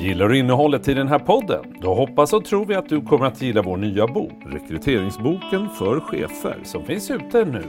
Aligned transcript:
Gillar 0.00 0.28
du 0.28 0.38
innehållet 0.38 0.88
i 0.88 0.94
den 0.94 1.08
här 1.08 1.18
podden? 1.18 1.74
Då 1.80 1.94
hoppas 1.94 2.32
och 2.32 2.44
tror 2.44 2.66
vi 2.66 2.74
att 2.74 2.88
du 2.88 3.02
kommer 3.02 3.26
att 3.26 3.42
gilla 3.42 3.62
vår 3.62 3.76
nya 3.76 4.06
bok, 4.06 4.32
Rekryteringsboken 4.46 5.68
för 5.68 6.00
chefer, 6.00 6.58
som 6.64 6.84
finns 6.84 7.10
ute 7.10 7.44
nu. 7.44 7.64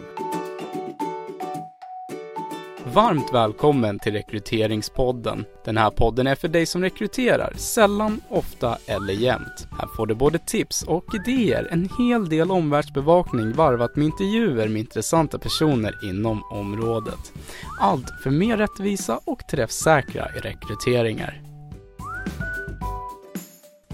Varmt 2.94 3.33
välkommen 3.33 4.00
till 4.00 4.14
Rekryteringspodden. 4.14 5.46
Den 5.66 5.78
här 5.78 5.90
podden 5.90 6.28
är 6.28 6.36
för 6.36 6.48
dig 6.48 6.66
som 6.66 6.82
rekryterar, 6.82 7.54
sällan, 7.56 8.21
ofta 8.29 8.77
eller 8.86 9.13
jämt. 9.13 9.68
Här 9.79 9.88
får 9.95 10.07
du 10.07 10.16
både 10.16 10.38
tips 10.38 10.84
och 10.84 11.05
idéer, 11.16 11.68
en 11.71 11.89
hel 11.98 12.29
del 12.29 12.52
omvärldsbevakning 12.52 13.54
varvat 13.54 13.95
med 13.95 14.05
intervjuer 14.05 14.68
med 14.68 14.79
intressanta 14.79 15.39
personer 15.39 15.93
inom 16.04 16.43
området. 16.52 17.34
Allt 17.79 18.09
för 18.23 18.29
mer 18.29 18.57
rättvisa 18.57 19.20
och 19.25 19.48
träffsäkra 19.48 20.25
rekryteringar. 20.25 21.50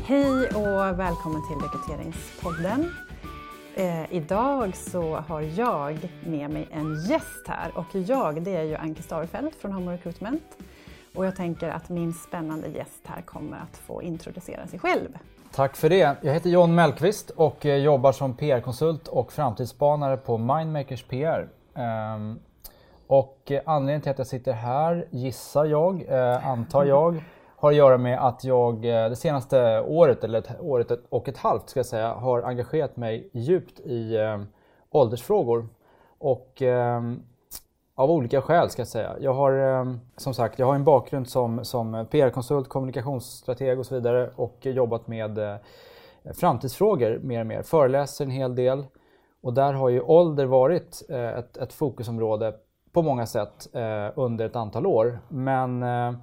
Hej 0.07 0.47
och 0.47 0.99
välkommen 0.99 1.41
till 1.47 1.57
Rekryteringspodden. 1.57 2.91
Eh, 3.75 4.13
idag 4.13 4.75
så 4.75 5.15
har 5.15 5.41
jag 5.41 6.11
med 6.25 6.49
mig 6.49 6.67
en 6.71 6.95
gäst 6.95 7.47
här 7.47 7.71
och 7.77 7.85
jag 7.95 8.41
det 8.41 8.55
är 8.55 8.63
ju 8.63 8.75
Anke 8.75 9.03
Starfelt 9.03 9.55
från 9.55 9.71
Homo 9.71 9.91
Recruitment. 9.91 10.43
Och 11.15 11.25
jag 11.25 11.35
tänker 11.35 11.69
att 11.69 11.89
min 11.89 12.13
spännande 12.13 12.67
gäst 12.67 13.01
här 13.03 13.21
kommer 13.21 13.57
att 13.57 13.77
få 13.77 14.01
introducera 14.01 14.67
sig 14.67 14.79
själv. 14.79 15.17
Tack 15.51 15.75
för 15.75 15.89
det. 15.89 16.17
Jag 16.21 16.33
heter 16.33 16.49
John 16.49 16.75
Mellqvist 16.75 17.29
och 17.29 17.65
eh, 17.65 17.77
jobbar 17.77 18.11
som 18.11 18.33
PR-konsult 18.33 19.07
och 19.07 19.31
framtidsspanare 19.31 20.17
på 20.17 20.37
Mindmakers 20.37 21.03
PR. 21.03 21.49
Ehm, 21.75 22.39
och 23.07 23.51
eh, 23.51 23.61
anledningen 23.65 24.01
till 24.01 24.11
att 24.11 24.17
jag 24.17 24.27
sitter 24.27 24.53
här 24.53 25.07
gissar 25.11 25.65
jag, 25.65 26.05
eh, 26.07 26.47
antar 26.47 26.85
jag, 26.85 27.23
har 27.59 27.69
att 27.69 27.75
göra 27.75 27.97
med 27.97 28.25
att 28.25 28.43
jag 28.43 28.85
eh, 28.85 29.09
det 29.09 29.15
senaste 29.15 29.81
året, 29.81 30.23
eller 30.23 30.39
ett, 30.39 30.49
året 30.59 30.91
och 31.09 31.27
ett 31.27 31.37
halvt 31.37 31.69
ska 31.69 31.79
jag 31.79 31.85
säga, 31.85 32.13
har 32.13 32.41
engagerat 32.41 32.97
mig 32.97 33.29
djupt 33.33 33.79
i 33.79 34.15
eh, 34.15 34.41
åldersfrågor. 34.89 35.67
Och 36.19 36.61
eh, 36.61 37.01
av 37.95 38.11
olika 38.11 38.41
skäl 38.41 38.69
ska 38.69 38.79
jag 38.79 38.87
säga. 38.87 39.15
Jag 39.19 39.33
har 39.33 39.79
eh, 39.79 39.93
som 40.17 40.33
sagt, 40.33 40.59
jag 40.59 40.65
har 40.65 40.75
en 40.75 40.83
bakgrund 40.83 41.29
som, 41.29 41.65
som 41.65 42.05
PR-konsult, 42.11 42.69
kommunikationsstrateg 42.69 43.79
och 43.79 43.85
så 43.85 43.95
vidare 43.95 44.29
och 44.35 44.57
jobbat 44.61 45.07
med 45.07 45.37
eh, 45.37 45.55
framtidsfrågor 46.33 47.19
mer 47.23 47.39
och 47.39 47.47
mer. 47.47 47.61
Föreläser 47.61 48.25
en 48.25 48.31
hel 48.31 48.55
del 48.55 48.85
och 49.41 49.53
där 49.53 49.73
har 49.73 49.89
ju 49.89 50.01
ålder 50.01 50.45
varit 50.45 51.03
eh, 51.09 51.29
ett, 51.29 51.57
ett 51.57 51.73
fokusområde 51.73 52.53
på 52.91 53.01
många 53.01 53.25
sätt 53.25 53.67
eh, 53.73 54.09
under 54.15 54.45
ett 54.45 54.55
antal 54.55 54.85
år. 54.85 55.19
Men 55.29 55.83
eh, 55.83 56.13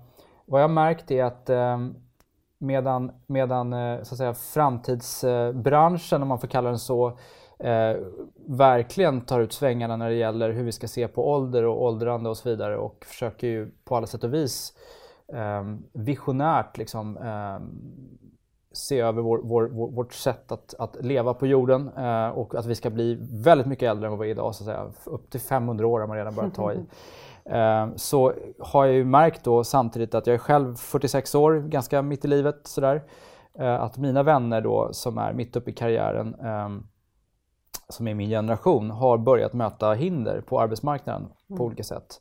vad 0.46 0.62
jag 0.62 0.70
märkt 0.70 1.10
är 1.10 1.24
att 1.24 1.50
eh, 1.50 1.78
medan, 2.58 3.12
medan 3.26 3.72
eh, 3.72 4.02
så 4.02 4.14
att 4.14 4.18
säga, 4.18 4.34
framtidsbranschen, 4.34 6.22
om 6.22 6.28
man 6.28 6.38
får 6.38 6.48
kalla 6.48 6.68
den 6.68 6.78
så, 6.78 7.18
eh, 7.58 7.96
verkligen 8.46 9.20
tar 9.20 9.40
ut 9.40 9.52
svängarna 9.52 9.96
när 9.96 10.08
det 10.08 10.16
gäller 10.16 10.50
hur 10.50 10.64
vi 10.64 10.72
ska 10.72 10.88
se 10.88 11.08
på 11.08 11.30
ålder 11.30 11.64
och 11.64 11.82
åldrande 11.82 12.28
och 12.30 12.36
så 12.36 12.48
vidare 12.48 12.76
och 12.76 13.04
försöker 13.04 13.46
ju 13.46 13.70
på 13.84 13.96
alla 13.96 14.06
sätt 14.06 14.24
och 14.24 14.34
vis 14.34 14.72
eh, 15.32 15.62
visionärt 15.92 16.78
liksom, 16.78 17.16
eh, 17.16 17.58
se 18.72 19.00
över 19.00 19.22
vår, 19.22 19.40
vår, 19.44 19.68
vår, 19.72 19.90
vårt 19.90 20.12
sätt 20.12 20.52
att, 20.52 20.74
att 20.78 20.96
leva 21.04 21.34
på 21.34 21.46
jorden 21.46 21.90
eh, 21.96 22.28
och 22.28 22.54
att 22.54 22.66
vi 22.66 22.74
ska 22.74 22.90
bli 22.90 23.18
väldigt 23.20 23.66
mycket 23.66 23.90
äldre 23.90 24.06
än 24.06 24.10
vad 24.10 24.20
vi 24.20 24.26
är 24.26 24.30
idag. 24.30 24.54
Så 24.54 24.62
att 24.62 24.66
säga. 24.66 25.14
Upp 25.14 25.30
till 25.30 25.40
500 25.40 25.86
år 25.86 26.00
har 26.00 26.06
man 26.06 26.16
redan 26.16 26.34
börjat 26.34 26.54
ta 26.54 26.72
i. 26.72 26.78
Ehm, 27.50 27.98
så 27.98 28.32
har 28.58 28.84
jag 28.84 28.94
ju 28.94 29.04
märkt 29.04 29.44
då 29.44 29.64
samtidigt 29.64 30.14
att 30.14 30.26
jag 30.26 30.34
är 30.34 30.38
själv 30.38 30.74
46 30.74 31.34
år, 31.34 31.54
ganska 31.68 32.02
mitt 32.02 32.24
i 32.24 32.28
livet 32.28 32.60
sådär. 32.64 33.02
Eh, 33.58 33.82
att 33.82 33.96
mina 33.96 34.22
vänner 34.22 34.60
då 34.60 34.88
som 34.92 35.18
är 35.18 35.32
mitt 35.32 35.56
uppe 35.56 35.70
i 35.70 35.74
karriären, 35.74 36.34
ehm, 36.34 36.86
som 37.88 38.08
är 38.08 38.14
min 38.14 38.28
generation, 38.28 38.90
har 38.90 39.18
börjat 39.18 39.52
möta 39.52 39.92
hinder 39.92 40.40
på 40.40 40.60
arbetsmarknaden 40.60 41.22
mm. 41.22 41.58
på 41.58 41.64
olika 41.64 41.84
sätt. 41.84 42.20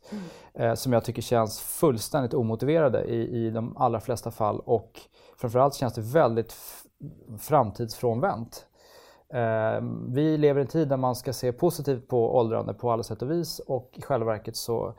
Mm. 0.56 0.76
Som 0.76 0.94
jag 0.94 1.04
tycker 1.04 1.22
känns 1.22 1.62
fullständigt 1.62 2.34
omotiverade 2.34 3.04
i, 3.04 3.46
i 3.46 3.50
de 3.50 3.78
allra 3.78 4.00
flesta 4.00 4.32
fall 4.32 4.60
och 4.60 5.00
framförallt 5.38 5.74
känns 5.74 5.94
det 5.94 6.02
väldigt 6.02 6.56
framtidsfrånvänt. 7.40 8.66
Ehm, 9.34 10.14
vi 10.14 10.38
lever 10.38 10.60
i 10.60 10.62
en 10.62 10.68
tid 10.68 10.88
där 10.88 10.98
man 10.98 11.16
ska 11.16 11.34
se 11.34 11.52
positivt 11.52 12.08
på 12.08 12.36
åldrande 12.38 12.74
på 12.74 12.92
alla 12.92 13.04
sätt 13.04 13.22
och 13.22 13.32
vis 13.32 13.60
och 13.60 13.92
i 13.94 14.02
själva 14.02 14.26
verket 14.26 14.56
så 14.56 14.94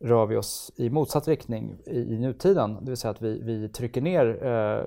rör 0.00 0.26
vi 0.26 0.36
oss 0.36 0.72
i 0.76 0.90
motsatt 0.90 1.28
riktning 1.28 1.78
i, 1.86 1.98
i 1.98 2.18
nutiden. 2.18 2.78
Det 2.80 2.90
vill 2.90 2.96
säga 2.96 3.10
att 3.10 3.22
vi, 3.22 3.42
vi 3.42 3.68
trycker 3.68 4.00
ner 4.00 4.46
eh, 4.46 4.84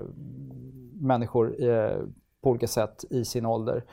människor 1.00 1.64
eh, 1.70 1.96
på 2.42 2.50
olika 2.50 2.66
sätt 2.66 3.04
i 3.10 3.24
sin 3.24 3.46
ålder. 3.46 3.84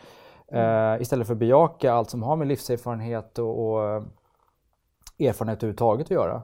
Eh, 0.48 1.02
istället 1.02 1.28
för 1.28 1.34
att 1.34 1.40
bejaka 1.40 1.94
allt 1.94 2.10
som 2.10 2.24
har 2.24 2.36
med 2.36 2.48
livserfarenhet 2.48 3.40
och, 3.40 3.68
och 3.68 3.84
eh, 3.84 4.04
erfarenhet 5.20 5.58
överhuvudtaget 5.58 6.06
att 6.06 6.12
göra. 6.12 6.42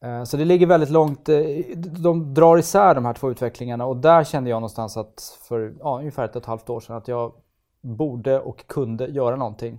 Mm. 0.00 0.26
Så 0.26 0.36
det 0.36 0.44
ligger 0.44 0.66
väldigt 0.66 0.90
långt, 0.90 1.28
eh, 1.28 1.38
de 1.76 2.34
drar 2.34 2.58
isär 2.58 2.94
de 2.94 3.04
här 3.04 3.14
två 3.14 3.30
utvecklingarna 3.30 3.86
och 3.86 3.96
där 3.96 4.24
kände 4.24 4.50
jag 4.50 4.56
någonstans 4.56 4.96
att 4.96 5.38
för 5.48 5.74
ja, 5.80 5.98
ungefär 5.98 6.24
ett 6.24 6.36
och 6.36 6.42
ett 6.42 6.46
halvt 6.46 6.70
år 6.70 6.80
sedan 6.80 6.96
att 6.96 7.08
jag 7.08 7.32
borde 7.80 8.40
och 8.40 8.66
kunde 8.66 9.06
göra 9.06 9.36
någonting. 9.36 9.78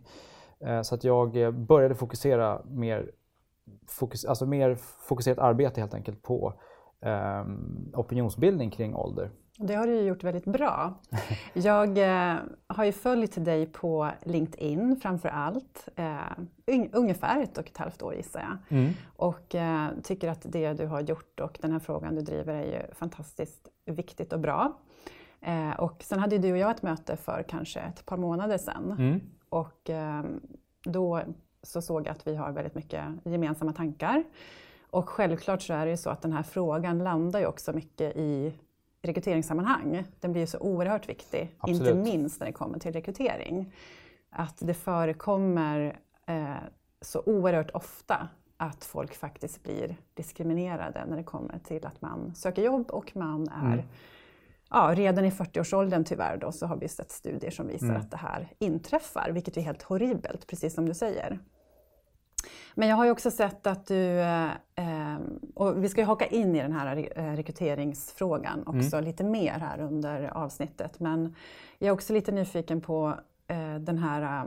Eh, 0.59 0.81
så 0.81 0.95
att 0.95 1.03
jag 1.03 1.37
eh, 1.37 1.51
började 1.51 1.95
fokusera 1.95 2.61
mer, 2.65 3.11
fokus, 3.87 4.25
alltså 4.25 4.45
mer 4.45 4.75
fokuserat 5.07 5.39
arbete 5.39 5.81
helt 5.81 5.93
enkelt 5.93 6.21
på 6.21 6.53
um, 7.01 7.91
opinionsbildning 7.93 8.69
kring 8.69 8.95
ålder. 8.95 9.31
Det 9.63 9.75
har 9.75 9.87
du 9.87 10.01
gjort 10.01 10.23
väldigt 10.23 10.45
bra. 10.45 10.93
Jag 11.53 11.97
eh, 11.97 12.35
har 12.67 12.83
ju 12.83 12.91
följt 12.91 13.45
dig 13.45 13.65
på 13.65 14.11
LinkedIn 14.23 14.99
framför 15.01 15.29
allt, 15.29 15.89
eh, 15.95 16.85
ungefär 16.91 17.43
ett 17.43 17.57
och 17.57 17.67
ett 17.67 17.77
halvt 17.77 18.01
år 18.01 18.15
gissar 18.15 18.39
jag. 18.39 18.77
Mm. 18.79 18.93
Och 19.15 19.55
eh, 19.55 19.89
tycker 20.03 20.29
att 20.29 20.41
det 20.43 20.73
du 20.73 20.85
har 20.85 21.01
gjort 21.01 21.39
och 21.39 21.57
den 21.61 21.71
här 21.71 21.79
frågan 21.79 22.15
du 22.15 22.21
driver 22.21 22.53
är 22.53 22.65
ju 22.65 22.93
fantastiskt 22.93 23.67
viktigt 23.85 24.33
och 24.33 24.39
bra. 24.39 24.73
Eh, 25.41 25.71
och 25.71 26.03
sen 26.03 26.19
hade 26.19 26.37
du 26.37 26.51
och 26.51 26.57
jag 26.57 26.71
ett 26.71 26.81
möte 26.81 27.17
för 27.17 27.43
kanske 27.47 27.79
ett 27.79 28.05
par 28.05 28.17
månader 28.17 28.57
sedan. 28.57 28.95
Mm. 28.99 29.21
Och 29.49 29.89
eh, 29.89 30.23
då 30.83 31.21
så 31.63 31.81
såg 31.81 32.07
jag 32.07 32.11
att 32.11 32.27
vi 32.27 32.35
har 32.35 32.51
väldigt 32.51 32.75
mycket 32.75 33.05
gemensamma 33.23 33.73
tankar. 33.73 34.23
Och 34.89 35.09
självklart 35.09 35.61
så 35.61 35.73
är 35.73 35.85
det 35.85 35.91
ju 35.91 35.97
så 35.97 36.09
att 36.09 36.21
den 36.21 36.33
här 36.33 36.43
frågan 36.43 37.03
landar 37.03 37.39
ju 37.39 37.45
också 37.45 37.73
mycket 37.73 38.15
i 38.15 38.53
rekryteringssammanhang. 39.01 40.03
Den 40.19 40.31
blir 40.31 40.41
ju 40.41 40.47
så 40.47 40.59
oerhört 40.59 41.09
viktig, 41.09 41.55
Absolut. 41.59 41.81
inte 41.81 41.93
minst 41.93 42.39
när 42.39 42.47
det 42.47 42.53
kommer 42.53 42.79
till 42.79 42.93
rekrytering. 42.93 43.73
Att 44.29 44.57
det 44.59 44.73
förekommer 44.73 45.99
eh, 46.25 46.55
så 47.01 47.23
oerhört 47.25 47.71
ofta 47.71 48.27
att 48.57 48.83
folk 48.83 49.15
faktiskt 49.15 49.63
blir 49.63 49.97
diskriminerade 50.13 51.05
när 51.05 51.17
det 51.17 51.23
kommer 51.23 51.59
till 51.59 51.85
att 51.85 52.01
man 52.01 52.35
söker 52.35 52.61
jobb 52.61 52.91
och 52.91 53.15
man 53.15 53.47
är 53.47 53.73
mm 53.73 53.85
ja, 54.71 54.93
redan 54.95 55.25
i 55.25 55.29
40-årsåldern 55.29 56.03
tyvärr 56.03 56.37
då, 56.37 56.51
så 56.51 56.65
har 56.65 56.75
vi 56.75 56.87
sett 56.87 57.11
studier 57.11 57.51
som 57.51 57.67
visar 57.67 57.85
mm. 57.85 58.01
att 58.01 58.11
det 58.11 58.17
här 58.17 58.47
inträffar, 58.59 59.29
vilket 59.31 59.57
är 59.57 59.61
helt 59.61 59.81
horribelt, 59.81 60.47
precis 60.47 60.73
som 60.73 60.85
du 60.85 60.93
säger. 60.93 61.39
Men 62.75 62.87
jag 62.87 62.95
har 62.95 63.05
ju 63.05 63.11
också 63.11 63.31
sett 63.31 63.67
att 63.67 63.87
du, 63.87 64.19
eh, 64.19 65.17
och 65.55 65.83
vi 65.83 65.89
ska 65.89 66.01
ju 66.01 66.07
haka 66.07 66.25
in 66.25 66.55
i 66.55 66.61
den 66.61 66.71
här 66.71 67.09
eh, 67.15 67.23
rekryteringsfrågan 67.23 68.63
också 68.65 68.95
mm. 68.95 69.05
lite 69.05 69.23
mer 69.23 69.51
här 69.51 69.81
under 69.81 70.37
avsnittet, 70.37 70.99
men 70.99 71.35
jag 71.79 71.87
är 71.87 71.91
också 71.91 72.13
lite 72.13 72.31
nyfiken 72.31 72.81
på 72.81 73.13
eh, 73.47 73.75
den 73.79 73.97
här, 73.97 74.45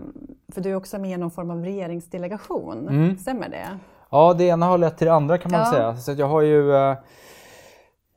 för 0.53 0.61
du 0.61 0.71
är 0.71 0.75
också 0.75 0.99
med 0.99 1.11
i 1.11 1.17
någon 1.17 1.31
form 1.31 1.51
av 1.51 1.65
regeringsdelegation, 1.65 2.89
mm. 2.89 3.19
stämmer 3.19 3.49
det? 3.49 3.79
Ja, 4.11 4.35
det 4.35 4.45
ena 4.45 4.67
har 4.67 4.79
lett 4.79 4.99
till 4.99 5.07
det 5.07 5.13
andra 5.13 5.39
kan 5.39 5.51
man 5.53 5.61
ja. 5.61 5.73
säga. 5.73 5.97
Så 5.97 6.13
jag 6.13 6.29
har 6.29 6.41
ju 6.41 6.73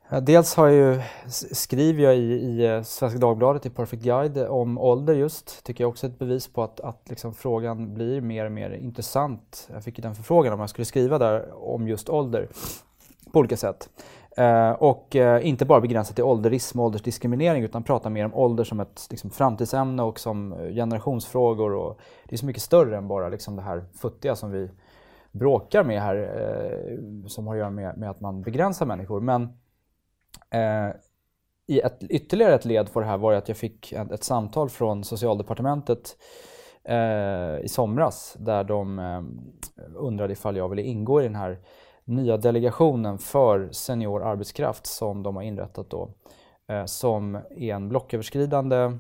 Dels 0.09 0.56
har 0.56 0.68
jag 0.68 0.75
ju, 0.75 1.01
skriver 1.51 2.04
jag 2.04 2.18
i, 2.18 2.19
i 2.19 2.65
eh, 2.65 2.81
Svenska 2.81 3.19
Dagbladet 3.19 3.65
i 3.65 3.69
Perfect 3.69 4.04
Guide 4.04 4.38
om 4.38 4.77
ålder 4.77 5.13
just. 5.13 5.63
Tycker 5.63 5.83
jag 5.83 5.89
också 5.89 6.07
är 6.07 6.09
ett 6.12 6.19
bevis 6.19 6.48
på 6.48 6.63
att, 6.63 6.80
att 6.80 7.01
liksom 7.09 7.33
frågan 7.33 7.94
blir 7.94 8.21
mer 8.21 8.45
och 8.45 8.51
mer 8.51 8.69
intressant. 8.69 9.69
Jag 9.74 9.83
fick 9.83 9.98
ju 9.98 10.01
den 10.01 10.15
förfrågan 10.15 10.54
om 10.54 10.59
jag 10.59 10.69
skulle 10.69 10.86
skriva 10.86 11.18
där 11.18 11.54
om 11.74 11.88
just 11.88 12.09
ålder 12.09 12.48
på 13.31 13.39
olika 13.39 13.57
sätt. 13.57 13.89
Eh, 14.38 14.71
och 14.71 15.15
eh, 15.15 15.48
inte 15.48 15.65
bara 15.65 15.81
begränsat 15.81 16.15
till 16.15 16.24
ålderism 16.24 16.80
och 16.80 16.86
åldersdiskriminering 16.86 17.63
utan 17.63 17.83
prata 17.83 18.10
mer 18.10 18.25
om 18.25 18.33
ålder 18.33 18.63
som 18.63 18.80
ett 18.80 19.07
liksom, 19.10 19.30
framtidsämne 19.30 20.03
och 20.03 20.19
som 20.19 20.53
eh, 20.53 20.74
generationsfrågor. 20.74 21.74
Och 21.74 22.00
det 22.25 22.36
är 22.36 22.38
så 22.38 22.45
mycket 22.45 22.63
större 22.63 22.98
än 22.98 23.07
bara 23.07 23.30
liksom, 23.30 23.56
det 23.56 23.62
här 23.62 23.86
futtiga 23.94 24.36
som 24.36 24.51
vi 24.51 24.69
bråkar 25.31 25.83
med 25.83 26.01
här, 26.01 26.15
eh, 26.15 27.27
som 27.27 27.48
har 27.48 27.53
att 27.53 27.60
göra 27.60 27.69
med, 27.69 27.98
med 27.98 28.10
att 28.10 28.19
man 28.19 28.42
begränsar 28.42 28.86
människor. 28.86 29.19
Men 29.19 29.57
Eh, 30.53 30.89
i 31.67 31.79
ett, 31.79 32.03
ytterligare 32.03 32.55
ett 32.55 32.65
led 32.65 32.94
på 32.94 32.99
det 32.99 33.05
här 33.05 33.17
var 33.17 33.33
att 33.33 33.47
jag 33.47 33.57
fick 33.57 33.91
ett, 33.91 34.11
ett 34.11 34.23
samtal 34.23 34.69
från 34.69 35.03
socialdepartementet 35.03 36.17
eh, 36.83 37.59
i 37.59 37.67
somras 37.69 38.35
där 38.39 38.63
de 38.63 38.99
eh, 38.99 39.21
undrade 39.95 40.33
ifall 40.33 40.57
jag 40.57 40.69
ville 40.69 40.81
ingå 40.81 41.21
i 41.21 41.23
den 41.23 41.35
här 41.35 41.59
nya 42.03 42.38
delegationen 42.38 43.17
för 43.17 43.69
senior 43.71 44.23
arbetskraft 44.23 44.85
som 44.85 45.23
de 45.23 45.35
har 45.35 45.44
inrättat 45.44 45.89
då. 45.89 46.09
Eh, 46.67 46.85
som 46.85 47.35
är 47.35 47.73
en 47.73 47.89
blocköverskridande 47.89 48.91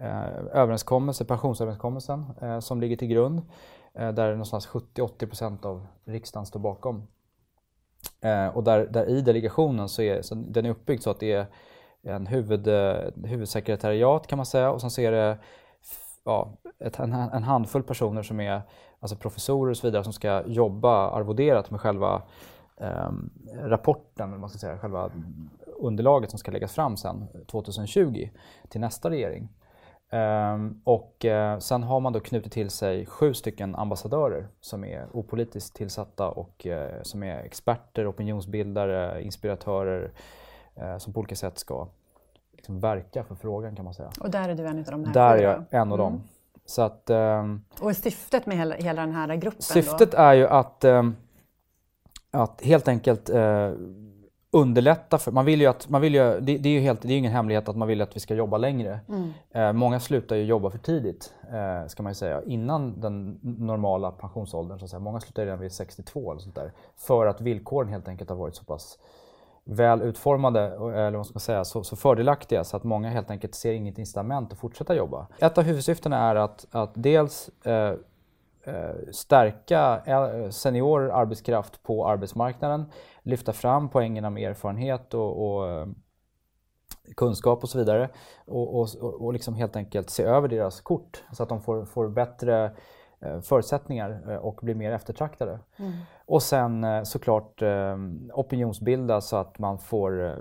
eh, 0.00 0.38
överenskommelse, 0.52 1.24
pensionsöverenskommelsen, 1.24 2.24
eh, 2.42 2.58
som 2.60 2.80
ligger 2.80 2.96
till 2.96 3.08
grund. 3.08 3.42
Eh, 3.94 4.12
där 4.12 4.30
någonstans 4.30 4.68
70-80% 4.68 5.66
av 5.66 5.86
riksdagen 6.04 6.46
står 6.46 6.60
bakom. 6.60 7.06
Eh, 8.26 8.48
och 8.48 8.64
där, 8.64 8.86
där 8.86 9.08
i 9.08 9.20
delegationen 9.20 9.88
så 9.88 10.02
är 10.02 10.22
så 10.22 10.34
den 10.34 10.66
är 10.66 10.70
uppbyggd 10.70 11.02
så 11.02 11.10
att 11.10 11.20
det 11.20 11.32
är 11.32 11.46
en 12.02 12.26
huvud, 12.26 12.68
eh, 12.68 12.96
huvudsekretariat 13.24 14.26
kan 14.26 14.36
man 14.36 14.46
säga 14.46 14.70
och 14.70 14.80
sen 14.80 14.90
så 14.90 15.00
är 15.00 15.12
det 15.12 15.38
ja, 16.24 16.52
ett, 16.78 16.98
en, 16.98 17.12
en, 17.12 17.42
handfull 17.42 17.82
personer 17.82 18.22
som 18.22 18.40
är 18.40 18.62
alltså 19.00 19.16
professorer 19.16 19.70
och 19.70 19.76
så 19.76 19.86
vidare 19.86 20.04
som 20.04 20.12
ska 20.12 20.42
jobba 20.46 21.10
arvoderat 21.10 21.70
med 21.70 21.80
själva 21.80 22.22
eh, 22.76 23.10
rapporten, 23.62 24.40
man 24.40 24.50
ska 24.50 24.58
säga, 24.58 24.78
själva 24.78 25.10
underlaget 25.66 26.30
som 26.30 26.38
ska 26.38 26.50
läggas 26.50 26.72
fram 26.72 26.96
sen 26.96 27.26
2020 27.46 28.28
till 28.68 28.80
nästa 28.80 29.10
regering. 29.10 29.48
Um, 30.10 30.80
och 30.84 31.24
uh, 31.24 31.58
sen 31.58 31.82
har 31.82 32.00
man 32.00 32.12
då 32.12 32.20
knutit 32.20 32.52
till 32.52 32.70
sig 32.70 33.06
sju 33.06 33.34
stycken 33.34 33.74
ambassadörer 33.74 34.48
som 34.60 34.84
är 34.84 35.06
opolitiskt 35.12 35.76
tillsatta 35.76 36.28
och 36.28 36.66
uh, 36.66 37.02
som 37.02 37.22
är 37.22 37.38
experter, 37.38 38.10
opinionsbildare, 38.10 39.22
inspiratörer 39.22 40.10
uh, 40.82 40.98
som 40.98 41.12
på 41.12 41.20
olika 41.20 41.36
sätt 41.36 41.58
ska 41.58 41.88
liksom, 42.52 42.80
verka 42.80 43.24
för 43.24 43.34
frågan 43.34 43.76
kan 43.76 43.84
man 43.84 43.94
säga. 43.94 44.10
Och 44.20 44.30
där 44.30 44.48
är 44.48 44.54
du 44.54 44.66
en 44.66 44.78
av 44.78 44.84
de 44.84 45.04
här 45.04 45.12
Där 45.12 45.36
är 45.36 45.42
jag 45.42 45.64
en 45.70 45.92
av 45.92 45.98
mm. 45.98 45.98
dem. 45.98 46.22
Så 46.66 46.82
att, 46.82 47.10
um, 47.10 47.64
och 47.80 47.96
syftet 47.96 48.46
med 48.46 48.56
hela, 48.56 48.74
hela 48.74 49.00
den 49.02 49.12
här 49.12 49.36
gruppen? 49.36 49.62
Syftet 49.62 50.10
då? 50.10 50.18
är 50.18 50.34
ju 50.34 50.46
att, 50.46 50.84
um, 50.84 51.16
att 52.30 52.60
helt 52.60 52.88
enkelt 52.88 53.30
underlätta 54.56 55.18
för, 55.18 55.32
man 55.32 55.44
vill 55.44 55.60
ju 55.60 55.66
att, 55.66 55.88
man 55.88 56.00
vill 56.00 56.14
ju, 56.14 56.40
det, 56.40 56.58
det 56.58 56.68
är 56.68 56.72
ju 56.72 56.80
helt, 56.80 57.02
det 57.02 57.12
är 57.12 57.18
ingen 57.18 57.32
hemlighet 57.32 57.68
att 57.68 57.76
man 57.76 57.88
vill 57.88 58.02
att 58.02 58.16
vi 58.16 58.20
ska 58.20 58.34
jobba 58.34 58.58
längre. 58.58 59.00
Mm. 59.08 59.32
Eh, 59.50 59.72
många 59.72 60.00
slutar 60.00 60.36
ju 60.36 60.44
jobba 60.44 60.70
för 60.70 60.78
tidigt, 60.78 61.34
eh, 61.52 61.88
ska 61.88 62.02
man 62.02 62.10
ju 62.10 62.14
säga, 62.14 62.42
innan 62.46 63.00
den 63.00 63.38
normala 63.42 64.10
pensionsåldern. 64.10 64.78
Så 64.78 64.84
att 64.84 64.90
säga. 64.90 65.00
Många 65.00 65.20
slutar 65.20 65.44
redan 65.44 65.60
vid 65.60 65.72
62 65.72 66.30
eller 66.30 66.40
sånt 66.40 66.54
där. 66.54 66.72
För 66.96 67.26
att 67.26 67.40
villkoren 67.40 67.88
helt 67.88 68.08
enkelt 68.08 68.30
har 68.30 68.36
varit 68.36 68.54
så 68.56 68.64
pass 68.64 68.98
väl 69.64 70.02
utformade, 70.02 70.60
eller 70.60 71.16
vad 71.16 71.26
ska 71.26 71.34
man 71.34 71.40
säga, 71.40 71.64
så, 71.64 71.84
så 71.84 71.96
fördelaktiga 71.96 72.64
så 72.64 72.76
att 72.76 72.84
många 72.84 73.10
helt 73.10 73.30
enkelt 73.30 73.54
ser 73.54 73.72
inget 73.72 73.98
incitament 73.98 74.52
att 74.52 74.58
fortsätta 74.58 74.94
jobba. 74.94 75.26
Ett 75.38 75.58
av 75.58 75.64
huvudsyftena 75.64 76.16
är 76.18 76.36
att, 76.36 76.66
att 76.70 76.90
dels 76.94 77.50
eh, 77.64 77.94
stärka 79.12 80.02
eh, 80.06 80.50
senior 80.50 81.10
arbetskraft 81.10 81.82
på 81.82 82.08
arbetsmarknaden, 82.08 82.84
lyfta 83.22 83.52
fram 83.52 83.88
poängerna 83.88 84.30
med 84.30 84.50
erfarenhet 84.50 85.14
och, 85.14 85.46
och 85.46 85.68
eh, 85.70 85.86
kunskap 87.16 87.62
och 87.62 87.68
så 87.68 87.78
vidare 87.78 88.08
och, 88.46 88.80
och, 88.80 88.88
och 89.02 89.32
liksom 89.32 89.54
helt 89.54 89.76
enkelt 89.76 90.10
se 90.10 90.22
över 90.22 90.48
deras 90.48 90.80
kort 90.80 91.24
så 91.32 91.42
att 91.42 91.48
de 91.48 91.60
får, 91.60 91.84
får 91.84 92.08
bättre 92.08 92.72
förutsättningar 93.42 94.38
och 94.42 94.58
blir 94.62 94.74
mer 94.74 94.92
eftertraktade. 94.92 95.58
Mm. 95.76 95.92
Och 96.26 96.42
sen 96.42 97.06
såklart 97.06 97.62
opinionsbilda 98.32 99.20
så 99.20 99.36
att 99.36 99.58
man 99.58 99.78
får 99.78 100.38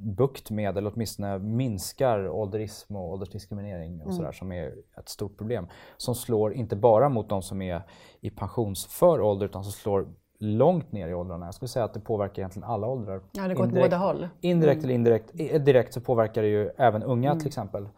bukt 0.00 0.50
med, 0.50 0.78
eller 0.78 0.92
åtminstone 0.94 1.38
minskar 1.38 2.28
ålderism 2.28 2.96
och 2.96 3.12
åldersdiskriminering 3.12 4.00
och 4.00 4.06
mm. 4.06 4.16
sådär 4.16 4.32
som 4.32 4.52
är 4.52 4.74
ett 4.98 5.08
stort 5.08 5.38
problem. 5.38 5.66
Som 5.96 6.14
slår 6.14 6.52
inte 6.52 6.76
bara 6.76 7.08
mot 7.08 7.28
de 7.28 7.42
som 7.42 7.62
är 7.62 7.82
i 8.20 8.30
pensionsför 8.30 9.20
ålder 9.20 9.46
utan 9.46 9.64
som 9.64 9.72
slår 9.72 10.08
långt 10.38 10.92
ner 10.92 11.08
i 11.08 11.14
åldrarna. 11.14 11.46
Jag 11.46 11.54
skulle 11.54 11.68
säga 11.68 11.84
att 11.84 11.94
det 11.94 12.00
påverkar 12.00 12.42
egentligen 12.42 12.68
alla 12.68 12.86
åldrar. 12.86 13.20
Ja, 13.32 13.48
det 13.48 13.54
går 13.54 13.64
åt 13.64 13.74
båda 13.74 13.96
håll. 13.96 14.28
Indirekt 14.40 14.78
mm. 14.78 14.84
eller 14.84 14.94
indirekt. 14.94 15.64
Direkt 15.64 15.94
så 15.94 16.00
påverkar 16.00 16.42
det 16.42 16.48
ju 16.48 16.70
även 16.76 17.02
unga 17.02 17.30
mm. 17.30 17.38
till 17.38 17.48
exempel. 17.48 17.88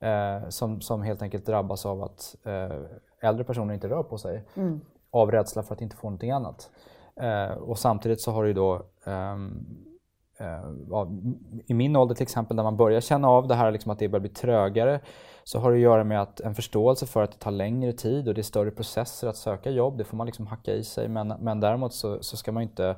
Eh, 0.00 0.48
som, 0.48 0.80
som 0.80 1.02
helt 1.02 1.22
enkelt 1.22 1.46
drabbas 1.46 1.86
av 1.86 2.02
att 2.02 2.36
eh, 2.44 3.28
äldre 3.28 3.44
personer 3.44 3.74
inte 3.74 3.88
rör 3.88 4.02
på 4.02 4.18
sig. 4.18 4.44
Mm. 4.54 4.80
Av 5.10 5.30
rädsla 5.30 5.62
för 5.62 5.74
att 5.74 5.80
inte 5.80 5.96
få 5.96 6.06
någonting 6.06 6.30
annat. 6.30 6.70
Eh, 7.16 7.50
och 7.50 7.78
samtidigt 7.78 8.20
så 8.20 8.30
har 8.30 8.42
du 8.42 8.48
ju 8.48 8.54
då 8.54 8.86
um, 9.04 9.66
i 11.66 11.74
min 11.74 11.96
ålder 11.96 12.14
till 12.14 12.22
exempel, 12.22 12.56
när 12.56 12.62
man 12.62 12.76
börjar 12.76 13.00
känna 13.00 13.28
av 13.28 13.48
det 13.48 13.54
här 13.54 13.70
liksom 13.70 13.92
att 13.92 13.98
det 13.98 14.08
börjar 14.08 14.20
bli 14.20 14.30
trögare, 14.30 15.00
så 15.44 15.58
har 15.58 15.70
det 15.70 15.76
att 15.76 15.82
göra 15.82 16.04
med 16.04 16.22
att 16.22 16.40
en 16.40 16.54
förståelse 16.54 17.06
för 17.06 17.22
att 17.22 17.32
det 17.32 17.38
tar 17.38 17.50
längre 17.50 17.92
tid 17.92 18.28
och 18.28 18.34
det 18.34 18.40
är 18.40 18.42
större 18.42 18.70
processer 18.70 19.28
att 19.28 19.36
söka 19.36 19.70
jobb. 19.70 19.98
Det 19.98 20.04
får 20.04 20.16
man 20.16 20.26
liksom 20.26 20.46
hacka 20.46 20.74
i 20.74 20.84
sig. 20.84 21.08
Men, 21.08 21.28
men 21.28 21.60
däremot 21.60 21.94
så, 21.94 22.22
så 22.22 22.36
ska 22.36 22.52
man 22.52 22.62
inte, 22.62 22.96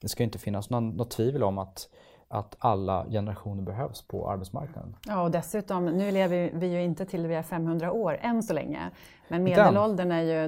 det 0.00 0.08
ska 0.08 0.22
inte 0.22 0.38
finnas 0.38 0.70
någon, 0.70 0.90
något 0.90 1.10
tvivel 1.10 1.42
om 1.42 1.58
att 1.58 1.88
att 2.32 2.56
alla 2.58 3.06
generationer 3.10 3.62
behövs 3.62 4.02
på 4.02 4.30
arbetsmarknaden. 4.30 4.96
Ja, 5.06 5.22
och 5.22 5.30
dessutom, 5.30 5.84
nu 5.84 6.10
lever 6.10 6.50
vi 6.52 6.66
ju 6.66 6.82
inte 6.82 7.04
till 7.06 7.26
vi 7.26 7.34
är 7.34 7.42
500 7.42 7.92
år 7.92 8.18
än 8.20 8.42
så 8.42 8.52
länge. 8.52 8.90
Men 9.28 9.42
medelåldern 9.42 10.12
är 10.12 10.22
ju 10.22 10.44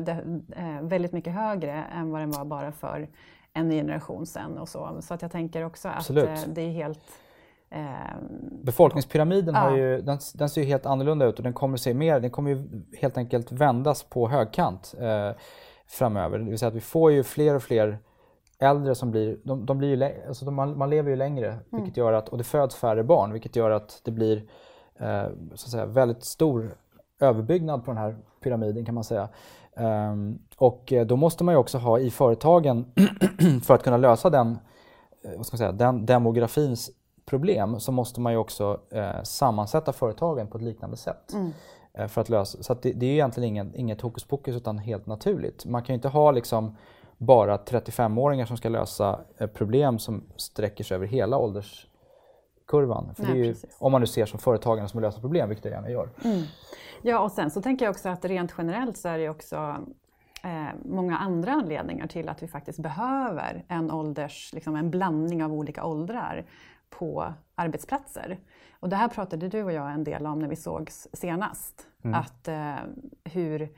eh, 0.57 0.81
väldigt 0.83 1.13
mycket 1.13 1.33
högre 1.33 1.73
än 1.73 2.11
vad 2.11 2.21
den 2.21 2.31
var 2.31 2.45
bara 2.45 2.73
för 2.73 3.09
en 3.55 3.71
generation 3.71 4.27
sen 4.27 4.59
och 4.59 4.69
så. 4.69 4.99
Så 5.01 5.15
att 5.15 5.23
jag 5.23 5.31
tänker 5.31 5.65
också 5.65 5.89
att 5.89 5.97
Absolut. 5.97 6.29
Eh, 6.29 6.39
det 6.47 6.63
är 6.63 6.71
helt 6.71 7.01
eh, 7.71 7.83
Befolkningspyramiden 8.63 9.55
ja. 9.55 9.61
har 9.61 9.77
ju, 9.77 10.01
den, 10.01 10.19
den, 10.35 10.49
ser 10.49 10.61
ju 10.61 10.67
helt 10.67 10.87
annorlunda 10.87 11.27
ut 11.27 11.37
och 11.37 11.43
den 11.43 11.53
kommer 11.53 11.77
se 11.77 11.95
mer, 11.95 12.21
den 12.21 12.31
kommer 12.31 12.51
ju 12.51 12.83
helt 12.99 13.17
enkelt 13.17 13.53
vändas 13.53 14.03
på 14.03 14.29
högkant 14.29 14.95
eh, 15.01 15.31
framöver. 15.87 16.39
Det 16.39 16.45
vill 16.45 16.59
säga 16.59 16.69
att 16.69 16.75
vi 16.75 16.81
får 16.81 17.13
ju 17.13 17.23
fler 17.23 17.55
och 17.55 17.63
fler 17.63 17.99
äldre 18.59 18.95
som 18.95 19.11
blir, 19.11 19.39
de, 19.45 19.67
de 19.67 19.79
blir 19.79 19.97
ju, 19.97 20.29
alltså 20.29 20.45
de, 20.45 20.55
man, 20.55 20.79
man, 20.79 20.91
lever 20.91 21.11
ju 21.11 21.17
längre 21.17 21.47
mm. 21.49 21.63
vilket 21.71 21.97
gör 21.97 22.13
att, 22.13 22.29
och 22.29 22.39
det 22.39 22.45
föds 22.45 22.77
färre 22.77 23.05
barn 23.05 23.33
vilket 23.33 23.57
gör 23.57 23.71
att 23.71 24.01
det 24.05 24.11
blir 24.11 24.37
eh, 24.97 25.25
så 25.55 25.67
att 25.67 25.71
säga, 25.71 25.87
väldigt 25.87 26.25
stor 26.25 26.77
överbyggnad 27.21 27.85
på 27.85 27.91
den 27.91 27.99
här 27.99 28.17
pyramiden 28.41 28.85
kan 28.85 28.95
man 28.95 29.05
säga. 29.05 29.29
Um, 29.77 30.39
och 30.57 30.93
eh, 30.93 31.07
då 31.07 31.17
måste 31.17 31.45
man 31.45 31.55
ju 31.55 31.59
också 31.59 31.79
ha 31.79 31.99
i 31.99 32.11
företagen, 32.11 32.93
för 33.65 33.75
att 33.75 33.83
kunna 33.83 33.97
lösa 33.97 34.31
den, 34.31 34.59
eh, 35.25 35.31
vad 35.37 35.47
ska 35.47 35.55
man 35.55 35.59
säga, 35.59 35.73
den 35.73 36.07
demografins 36.07 36.91
problem, 37.25 37.81
så 37.81 37.93
måste 37.93 38.21
man 38.21 38.33
ju 38.33 38.39
också 38.39 38.81
eh, 38.91 39.23
sammansätta 39.23 39.93
företagen 39.93 40.47
på 40.47 40.59
ett 40.59 40.65
liknande 40.65 40.97
sätt. 40.97 41.33
Mm. 41.33 41.53
För 42.09 42.21
att 42.21 42.29
lösa. 42.29 42.63
Så 42.63 42.73
att 42.73 42.83
det, 42.83 42.93
det, 42.93 43.07
är 43.07 43.11
egentligen 43.11 43.49
ingen, 43.49 43.75
inget 43.75 44.01
hokus 44.01 44.25
pokus 44.25 44.57
utan 44.57 44.79
helt 44.79 45.07
naturligt. 45.07 45.65
Man 45.65 45.83
kan 45.83 45.93
ju 45.93 45.95
inte 45.95 46.09
ha 46.09 46.31
liksom 46.31 46.77
bara 47.19 47.57
35-åringar 47.57 48.47
som 48.47 48.57
ska 48.57 48.69
lösa 48.69 49.21
problem 49.55 49.99
som 49.99 50.25
sträcker 50.37 50.85
sig 50.85 50.95
över 50.95 51.07
hela 51.07 51.37
ålderskurvan. 52.73 53.15
För 53.15 53.23
Nej, 53.23 53.47
ju, 53.47 53.55
om 53.79 53.93
man 53.93 54.01
nu 54.01 54.07
ser 54.07 54.27
som 54.27 54.39
företagare 54.39 54.89
som 54.89 55.01
löser 55.01 55.21
problem, 55.21 55.49
vilket 55.49 55.65
jag 55.65 55.75
gärna 55.75 55.91
gör. 55.91 56.09
Mm. 56.25 56.43
Ja, 57.03 57.19
och 57.19 57.33
sen 57.33 57.51
så 57.51 57.63
tänker 57.63 57.85
jag 57.85 57.93
också 57.93 58.09
att 58.09 58.25
rent 58.25 58.55
generellt 58.59 58.97
så 58.97 59.09
är 59.09 59.19
det 59.19 59.29
också 59.29 59.77
eh, 60.43 60.75
många 60.85 61.19
andra 61.19 61.53
anledningar 61.53 62.07
till 62.07 62.29
att 62.29 62.43
vi 62.43 62.49
faktiskt 62.49 62.79
behöver 62.79 63.65
en 63.69 63.91
ålders, 63.91 64.53
liksom 64.53 64.77
en 64.77 64.91
blandning 64.91 65.45
av 65.45 65.53
olika 65.53 65.85
åldrar 65.85 66.45
på 66.91 67.33
arbetsplatser. 67.55 68.39
Och 68.81 68.89
det 68.89 68.97
här 68.97 69.09
pratade 69.09 69.49
du 69.49 69.63
och 69.63 69.73
jag 69.73 69.93
en 69.93 70.05
del 70.05 70.27
om 70.27 70.39
när 70.39 70.49
vi 70.49 70.57
sågs 70.57 71.09
senast. 71.13 71.87
Mm. 72.05 72.21
Att 72.21 72.49
eh, 72.49 72.75
hur 73.25 73.69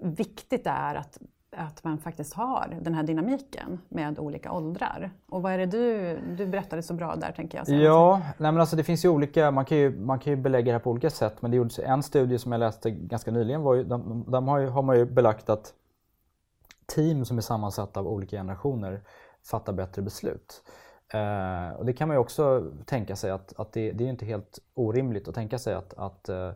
viktigt 0.00 0.64
det 0.64 0.70
är 0.70 0.94
att 0.94 1.18
att 1.56 1.84
man 1.84 1.98
faktiskt 1.98 2.34
har 2.34 2.78
den 2.80 2.94
här 2.94 3.02
dynamiken 3.02 3.80
med 3.88 4.18
olika 4.18 4.52
åldrar. 4.52 5.10
Och 5.28 5.42
vad 5.42 5.52
är 5.52 5.58
det 5.58 5.66
du, 5.66 6.18
du 6.36 6.46
berättade 6.46 6.82
så 6.82 6.94
bra 6.94 7.16
där 7.16 7.32
tänker 7.32 7.58
jag. 7.58 7.80
Ja, 7.80 8.20
nej 8.38 8.52
men 8.52 8.60
alltså 8.60 8.76
det 8.76 8.84
finns 8.84 9.04
ju 9.04 9.08
olika, 9.08 9.50
man 9.50 9.64
kan 9.64 9.78
ju, 9.78 10.00
man 10.00 10.18
kan 10.18 10.32
ju 10.32 10.36
belägga 10.36 10.64
det 10.64 10.72
här 10.72 10.78
på 10.78 10.90
olika 10.90 11.10
sätt 11.10 11.42
men 11.42 11.50
det 11.50 11.56
gjordes 11.56 11.78
en 11.78 12.02
studie 12.02 12.38
som 12.38 12.52
jag 12.52 12.58
läste 12.58 12.90
ganska 12.90 13.30
nyligen, 13.30 13.62
var 13.62 13.74
ju, 13.74 13.84
de, 13.84 14.24
de 14.28 14.48
har, 14.48 14.58
ju, 14.58 14.68
har 14.68 14.82
man 14.82 14.98
ju 14.98 15.04
belagt 15.04 15.50
att 15.50 15.74
team 16.86 17.24
som 17.24 17.36
är 17.36 17.42
sammansatta 17.42 18.00
av 18.00 18.08
olika 18.08 18.36
generationer 18.36 19.00
fattar 19.50 19.72
bättre 19.72 20.02
beslut. 20.02 20.62
Eh, 21.12 21.76
och 21.78 21.86
det 21.86 21.92
kan 21.92 22.08
man 22.08 22.14
ju 22.14 22.18
också 22.18 22.72
tänka 22.86 23.16
sig 23.16 23.30
att, 23.30 23.60
att 23.60 23.72
det, 23.72 23.92
det 23.92 24.04
är 24.04 24.08
inte 24.08 24.26
helt 24.26 24.58
orimligt 24.74 25.28
att 25.28 25.34
tänka 25.34 25.58
sig 25.58 25.74
att, 25.74 25.94
att 25.94 26.28
eh, 26.28 26.52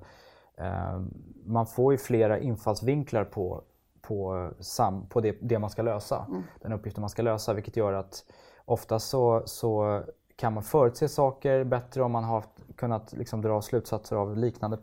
eh 0.56 1.00
man 1.44 1.66
får 1.66 1.92
ju 1.92 1.98
flera 1.98 2.38
infallsvinklar 2.38 3.24
på 3.24 3.64
på, 4.02 4.50
sam, 4.60 5.06
på 5.08 5.20
det, 5.20 5.36
det 5.40 5.58
man 5.58 5.70
ska 5.70 5.82
lösa, 5.82 6.26
mm. 6.28 6.42
den 6.60 6.72
uppgiften 6.72 7.00
man 7.00 7.10
ska 7.10 7.22
lösa. 7.22 7.54
Vilket 7.54 7.76
gör 7.76 7.92
att 7.92 8.24
ofta 8.64 8.98
så, 8.98 9.42
så 9.46 10.02
kan 10.36 10.52
man 10.52 10.62
förutse 10.62 11.08
saker 11.08 11.64
bättre 11.64 12.02
om 12.02 12.12
man 12.12 12.24
har 12.24 12.44
kunnat 12.76 13.12
liksom 13.12 13.42
dra 13.42 13.62
slutsatser 13.62 14.16
av 14.16 14.36
liknande 14.36 14.78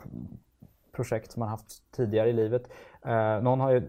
projekt 0.92 1.32
som 1.32 1.40
man 1.40 1.50
haft 1.50 1.92
tidigare 1.92 2.30
i 2.30 2.34
livet. 2.34 2.70
Eh, 3.06 3.42
någon 3.42 3.60
har 3.60 3.72
ju, 3.72 3.88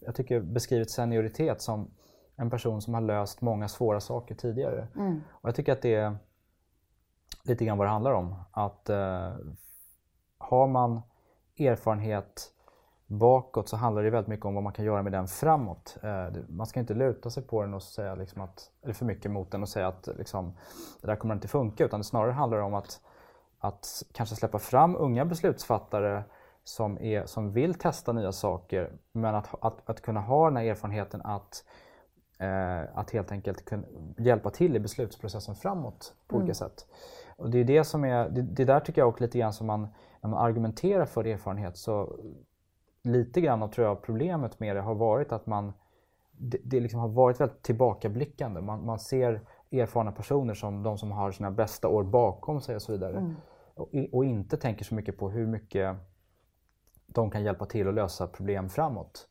jag 0.00 0.14
tycker, 0.14 0.40
beskrivit 0.40 0.90
senioritet 0.90 1.62
som 1.62 1.90
en 2.36 2.50
person 2.50 2.82
som 2.82 2.94
har 2.94 3.00
löst 3.00 3.40
många 3.40 3.68
svåra 3.68 4.00
saker 4.00 4.34
tidigare. 4.34 4.88
Mm. 4.96 5.20
Och 5.30 5.48
jag 5.48 5.54
tycker 5.54 5.72
att 5.72 5.82
det 5.82 5.94
är 5.94 6.16
lite 7.44 7.64
grann 7.64 7.78
vad 7.78 7.86
det 7.86 7.90
handlar 7.90 8.12
om. 8.12 8.34
Att 8.50 8.88
eh, 8.88 9.32
har 10.38 10.66
man 10.66 11.02
erfarenhet 11.58 12.52
bakåt 13.10 13.68
så 13.68 13.76
handlar 13.76 14.02
det 14.02 14.10
väldigt 14.10 14.28
mycket 14.28 14.46
om 14.46 14.54
vad 14.54 14.62
man 14.62 14.72
kan 14.72 14.84
göra 14.84 15.02
med 15.02 15.12
den 15.12 15.28
framåt. 15.28 15.96
Eh, 16.02 16.26
man 16.48 16.66
ska 16.66 16.80
inte 16.80 16.94
luta 16.94 17.30
sig 17.30 17.42
på 17.42 17.62
den 17.62 17.74
och 17.74 17.82
säga 17.82 18.14
liksom 18.14 18.42
att, 18.42 18.70
eller 18.82 18.94
för 18.94 19.04
mycket 19.04 19.30
mot 19.30 19.50
den 19.50 19.62
och 19.62 19.68
säga 19.68 19.88
att 19.88 20.08
liksom, 20.18 20.52
det 21.00 21.06
där 21.06 21.16
kommer 21.16 21.34
inte 21.34 21.48
funka 21.48 21.84
utan 21.84 22.00
det 22.00 22.04
snarare 22.04 22.32
handlar 22.32 22.58
om 22.58 22.74
att, 22.74 23.00
att 23.58 24.02
kanske 24.12 24.36
släppa 24.36 24.58
fram 24.58 24.96
unga 24.96 25.24
beslutsfattare 25.24 26.24
som, 26.64 26.98
är, 26.98 27.26
som 27.26 27.52
vill 27.52 27.74
testa 27.74 28.12
nya 28.12 28.32
saker 28.32 28.92
men 29.12 29.34
att, 29.34 29.64
att, 29.64 29.90
att 29.90 30.00
kunna 30.00 30.20
ha 30.20 30.48
den 30.48 30.56
här 30.56 30.64
erfarenheten 30.64 31.22
att 31.24 31.64
eh, 32.38 32.98
att 32.98 33.10
helt 33.10 33.32
enkelt 33.32 33.64
kunna 33.64 33.82
hjälpa 34.18 34.50
till 34.50 34.76
i 34.76 34.80
beslutsprocessen 34.80 35.54
framåt 35.54 36.14
på 36.28 36.36
mm. 36.36 36.44
olika 36.44 36.54
sätt. 36.54 36.86
Och 37.36 37.50
det 37.50 37.58
är 37.58 37.64
det 37.64 37.84
som 37.84 38.04
är, 38.04 38.28
det, 38.28 38.42
det 38.42 38.64
där 38.64 38.80
tycker 38.80 39.00
jag 39.00 39.08
också 39.08 39.24
lite 39.24 39.38
grann 39.38 39.52
som 39.52 39.66
man, 39.66 39.88
när 40.20 40.30
man 40.30 40.44
argumenterar 40.44 41.04
för 41.04 41.26
erfarenhet 41.26 41.76
så 41.76 42.18
lite 43.02 43.40
grann 43.40 43.62
av 43.62 43.68
tror 43.68 43.86
jag 43.86 44.02
problemet 44.02 44.60
med 44.60 44.76
det 44.76 44.82
har 44.82 44.94
varit 44.94 45.32
att 45.32 45.46
man 45.46 45.72
det, 46.40 46.58
det 46.64 46.80
liksom 46.80 47.00
har 47.00 47.08
varit 47.08 47.40
väldigt 47.40 47.62
tillbakablickande. 47.62 48.60
Man, 48.60 48.86
man 48.86 48.98
ser 48.98 49.40
erfarna 49.70 50.12
personer 50.12 50.54
som 50.54 50.82
de 50.82 50.98
som 50.98 51.12
har 51.12 51.32
sina 51.32 51.50
bästa 51.50 51.88
år 51.88 52.02
bakom 52.02 52.60
sig 52.60 52.76
och 52.76 52.82
så 52.82 52.92
vidare. 52.92 53.18
Mm. 53.18 53.34
Och, 53.74 53.88
och, 54.12 54.24
inte 54.24 54.56
tänker 54.56 54.84
så 54.84 54.94
mycket 54.94 55.18
på 55.18 55.30
hur 55.30 55.46
mycket 55.46 55.96
de 57.06 57.30
kan 57.30 57.42
hjälpa 57.42 57.66
till 57.66 57.88
att 57.88 57.94
lösa 57.94 58.26
problem 58.26 58.68
framåt. 58.68 59.28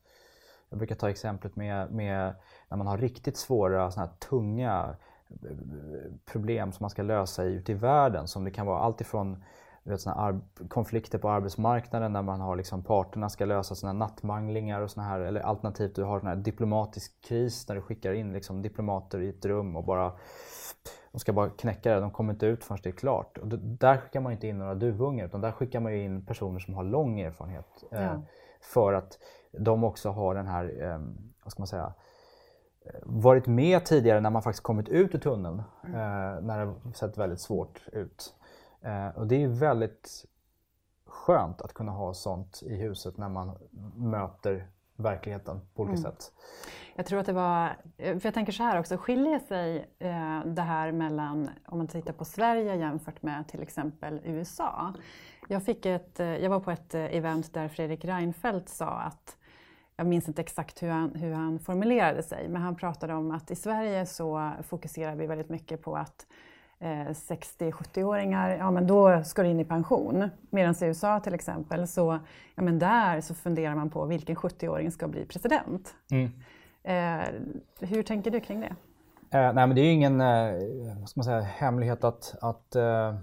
Jag 0.70 0.78
brukar 0.78 0.96
ta 0.96 1.10
exemplet 1.10 1.56
med, 1.56 1.92
med 1.92 2.36
när 2.70 2.78
man 2.78 2.88
har 2.88 2.98
riktigt 2.98 3.38
svåra, 3.38 3.92
såna 3.92 4.08
tunga 4.08 4.96
eh, 5.30 5.58
problem 6.26 6.72
som 6.72 6.84
man 6.84 6.90
ska 6.90 7.02
lösa 7.02 7.44
ute 7.44 7.72
i 7.72 7.76
världen. 7.76 8.28
Som 8.28 8.44
det 8.44 8.52
kan 8.52 8.66
vara 8.66 8.80
alltifrån 8.80 9.44
vet, 9.90 10.02
såna 10.02 10.42
konflikter 10.70 11.18
på 11.18 11.30
arbetsmarknaden 11.30 12.14
där 12.14 12.22
man 12.22 12.42
har 12.42 12.56
liksom 12.56 12.84
parterna 12.84 13.30
ska 13.30 13.46
lösa 13.46 13.76
sina 13.76 13.94
nattmanglingar 13.94 14.82
och 14.82 14.92
såna 14.92 15.08
här, 15.08 15.20
eller 15.20 15.42
alternativt 15.42 15.96
du 15.96 16.04
har 16.04 16.28
en 16.28 16.44
diplomatisk 16.44 17.22
kris 17.22 17.68
när 17.68 17.76
du 17.76 17.82
skickar 17.82 18.14
in 18.14 18.34
liksom 18.34 18.62
diplomater 18.62 19.22
i 19.22 19.30
ett 19.30 19.46
rum 19.46 19.76
och 19.76 19.84
bara 19.84 20.12
de 21.12 21.20
ska 21.20 21.34
bara 21.34 21.50
knäcka 21.50 21.94
det, 21.94 22.00
de 22.00 22.12
kommer 22.12 22.34
inte 22.34 22.46
ut 22.46 22.64
förrän 22.64 22.80
det 22.84 22.90
är 22.90 22.94
klart. 22.94 23.38
Och 23.38 23.48
där 23.60 23.98
skickar 23.98 24.20
man 24.20 24.32
inte 24.32 24.48
in 24.48 24.58
några 24.58 24.76
duvungar 24.76 25.26
utan 25.26 25.42
där 25.42 25.52
skickar 25.52 25.80
man 25.80 25.94
in 25.94 26.26
personer 26.26 26.60
som 26.60 26.74
har 26.74 26.84
lång 26.84 27.20
erfarenhet. 27.20 27.84
Eh, 27.92 28.02
ja. 28.04 28.22
för 28.62 28.94
att 28.94 29.20
de 29.52 29.84
också 29.84 30.10
har 30.10 30.36
den 30.36 30.48
här, 30.48 30.84
eh, 30.84 31.00
vad 31.44 31.52
ska 31.52 31.62
man 31.62 31.68
säga, 31.68 31.94
varit 33.04 33.48
med 33.48 33.86
tidigare 33.86 34.20
när 34.20 34.30
man 34.30 34.42
faktiskt 34.42 34.64
kommit 34.64 34.90
ut 34.90 35.16
ur 35.16 35.20
tunneln. 35.20 35.64
Mm. 35.84 35.96
Eh, 35.96 36.42
när 36.42 36.66
det 36.66 36.94
sett 36.94 37.18
väldigt 37.18 37.40
svårt 37.40 37.82
ut. 37.92 38.36
Eh, 38.82 39.08
och 39.08 39.28
det 39.28 39.44
är 39.44 39.48
väldigt 39.48 40.26
skönt 41.06 41.62
att 41.62 41.74
kunna 41.74 41.92
ha 41.92 42.14
sånt 42.14 42.62
i 42.66 42.76
huset 42.76 43.18
när 43.18 43.30
man 43.30 43.58
möter 43.96 44.68
verkligheten 44.96 45.62
på 45.76 45.84
olika 45.84 45.98
mm. 46.00 46.12
sätt. 46.12 46.32
Jag 46.96 47.06
tror 47.06 47.20
att 47.20 47.26
det 47.26 47.34
var, 47.34 47.70
för 47.98 48.26
jag 48.26 48.34
tänker 48.34 48.52
så 48.52 48.64
här 48.64 48.80
också, 48.80 48.98
skiljer 48.98 49.40
sig 49.40 49.78
eh, 50.00 50.46
det 50.46 50.62
här 50.62 50.92
mellan, 50.92 51.50
om 51.66 51.78
man 51.78 51.88
tittar 51.88 52.14
på 52.14 52.26
Sverige 52.26 52.76
jämfört 52.76 53.22
med 53.22 53.48
till 53.48 53.62
exempel 53.62 54.22
USA? 54.24 54.94
Jag, 55.48 55.64
fick 55.64 55.86
ett, 55.86 56.20
eh, 56.20 56.28
jag 56.38 56.50
var 56.50 56.60
på 56.60 56.72
ett 56.72 56.96
eh, 56.96 57.16
event 57.16 57.54
där 57.54 57.68
Fredrik 57.68 58.06
Reinfeldt 58.06 58.70
sa 58.70 58.86
att 58.86 59.38
jag 59.96 60.08
minns 60.08 60.28
inte 60.28 60.42
exakt 60.42 60.84
hur 60.84 60.90
han, 60.90 61.16
hur 61.16 61.34
han 61.34 61.60
formulerade 61.60 62.24
sig, 62.24 62.48
men 62.50 62.62
han 62.62 62.76
pratade 62.76 63.14
om 63.14 63.32
att 63.32 63.52
i 63.52 63.56
Sverige 63.56 64.06
så 64.06 64.52
fokuserar 64.64 65.16
vi 65.16 65.28
väldigt 65.28 65.50
mycket 65.50 65.82
på 65.82 65.96
att 65.96 66.26
eh, 66.30 66.49
60-70-åringar, 66.80 68.58
ja 68.58 68.72
men 68.72 68.88
då 68.88 69.24
ska 69.24 69.44
du 69.44 69.50
in 69.50 69.60
i 69.60 69.66
pension. 69.66 70.30
Medan 70.50 70.76
i 70.82 70.86
USA 70.86 71.20
till 71.20 71.34
exempel, 71.34 71.88
så, 71.88 72.20
ja, 72.56 72.64
men 72.64 72.80
där 72.80 73.22
så 73.22 73.34
funderar 73.34 73.76
man 73.76 73.90
på 73.90 74.06
vilken 74.06 74.36
70-åring 74.36 74.92
ska 74.92 75.08
bli 75.08 75.26
president. 75.26 75.96
Mm. 76.12 76.32
Eh, 76.84 77.28
hur 77.80 78.04
tänker 78.04 78.32
du 78.32 78.40
kring 78.40 78.60
det? 78.60 78.76
Eh, 79.38 79.54
nej 79.54 79.68
men 79.68 79.76
det 79.76 79.82
är 79.82 79.94
ingen 79.94 80.22
eh, 80.22 80.52
vad 81.00 81.10
ska 81.10 81.20
man 81.20 81.24
säga, 81.24 81.42
hemlighet 81.42 82.04
att, 82.04 82.36
att 82.42 82.76
eh, 82.76 83.16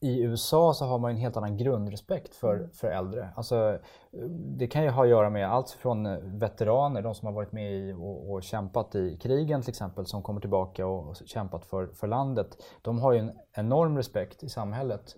i 0.00 0.22
USA 0.22 0.74
så 0.74 0.84
har 0.84 0.98
man 0.98 1.10
en 1.10 1.16
helt 1.16 1.36
annan 1.36 1.56
grundrespekt 1.56 2.34
för, 2.34 2.54
mm. 2.54 2.70
för 2.70 2.88
äldre. 2.88 3.28
Alltså, 3.36 3.78
det 4.56 4.66
kan 4.66 4.82
ju 4.82 4.90
ha 4.90 5.02
att 5.02 5.08
göra 5.08 5.30
med 5.30 5.52
allt 5.52 5.70
från 5.70 6.06
eh, 6.06 6.18
veteraner, 6.22 7.02
de 7.02 7.14
som 7.14 7.26
har 7.26 7.32
varit 7.32 7.52
med 7.52 7.72
i 7.72 7.92
och, 7.92 8.32
och, 8.32 8.42
kämpat 8.42 8.94
i 8.94 9.16
krigen 9.16 9.62
till 9.62 9.70
exempel, 9.70 10.06
som 10.06 10.22
kommer 10.22 10.40
tillbaka 10.40 10.86
och 10.86 11.16
kämpat 11.26 11.64
för, 11.64 11.86
för 11.86 12.06
landet. 12.06 12.56
De 12.82 12.98
har 12.98 13.12
ju 13.12 13.18
en 13.18 13.32
enorm 13.52 13.96
respekt 13.96 14.42
i 14.42 14.48
samhället 14.48 15.16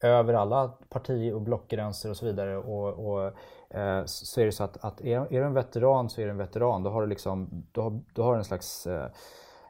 över 0.00 0.34
alla 0.34 0.68
parti 0.68 1.32
och 1.32 1.42
blockgränser 1.42 2.10
och 2.10 2.16
så 2.16 2.26
vidare. 2.26 2.56
Och, 2.56 3.06
och 3.06 3.26
eh, 3.78 4.04
så 4.04 4.40
är 4.40 4.44
det 4.44 4.52
så 4.52 4.64
att, 4.64 4.84
att 4.84 5.00
är, 5.00 5.18
är 5.20 5.40
du 5.40 5.44
en 5.44 5.54
veteran 5.54 6.10
så 6.10 6.20
är 6.20 6.24
du 6.24 6.30
en 6.30 6.38
veteran. 6.38 6.82
Då 6.82 6.90
har 6.90 7.00
du, 7.00 7.06
liksom, 7.06 7.66
då 7.72 7.82
har, 7.82 8.00
då 8.14 8.22
har 8.22 8.36
en 8.36 8.44
slags 8.44 8.86
eh, 8.86 9.06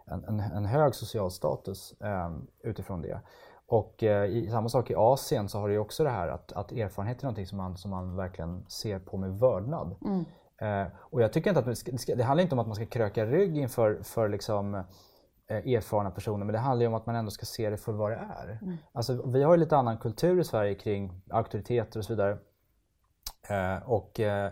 en, 0.04 0.24
en, 0.24 0.40
en, 0.40 0.64
hög 0.64 0.94
social 0.94 1.30
status 1.30 1.94
eh, 2.00 2.30
utifrån 2.62 3.02
det. 3.02 3.20
Och 3.72 4.02
eh, 4.02 4.24
i, 4.24 4.50
samma 4.50 4.68
sak 4.68 4.90
i 4.90 4.94
Asien 4.94 5.48
så 5.48 5.58
har 5.58 5.68
du 5.68 5.78
också 5.78 6.04
det 6.04 6.10
här 6.10 6.28
att, 6.28 6.52
att 6.52 6.72
erfarenhet 6.72 7.18
är 7.18 7.24
någonting 7.24 7.46
som 7.46 7.58
man, 7.58 7.76
som 7.76 7.90
man 7.90 8.16
verkligen 8.16 8.64
ser 8.68 8.98
på 8.98 9.16
med 9.16 9.38
vördnad. 9.38 9.96
Mm. 10.04 10.24
Eh, 10.60 10.92
och 10.96 11.22
jag 11.22 11.32
tycker 11.32 11.50
inte 11.50 11.60
att 11.60 11.84
det, 11.84 11.98
ska, 11.98 12.14
det 12.14 12.24
handlar 12.24 12.42
inte 12.42 12.54
om 12.54 12.58
att 12.58 12.66
man 12.66 12.76
ska 12.76 12.86
kröka 12.86 13.26
rygg 13.26 13.56
inför 13.56 14.02
för 14.02 14.28
liksom, 14.28 14.74
eh, 14.74 15.56
erfarna 15.56 16.10
personer 16.10 16.44
men 16.44 16.52
det 16.52 16.58
handlar 16.58 16.86
om 16.86 16.94
att 16.94 17.06
man 17.06 17.16
ändå 17.16 17.30
ska 17.30 17.46
se 17.46 17.70
det 17.70 17.76
för 17.76 17.92
vad 17.92 18.10
det 18.10 18.16
är. 18.16 18.58
Mm. 18.62 18.76
Alltså, 18.92 19.22
vi 19.26 19.42
har 19.42 19.54
ju 19.54 19.60
lite 19.60 19.76
annan 19.76 19.98
kultur 19.98 20.40
i 20.40 20.44
Sverige 20.44 20.74
kring 20.74 21.22
auktoriteter 21.30 21.98
och 21.98 22.04
så 22.04 22.12
vidare. 22.12 22.38
Eh, 23.48 23.90
och, 23.90 24.20
eh, 24.20 24.50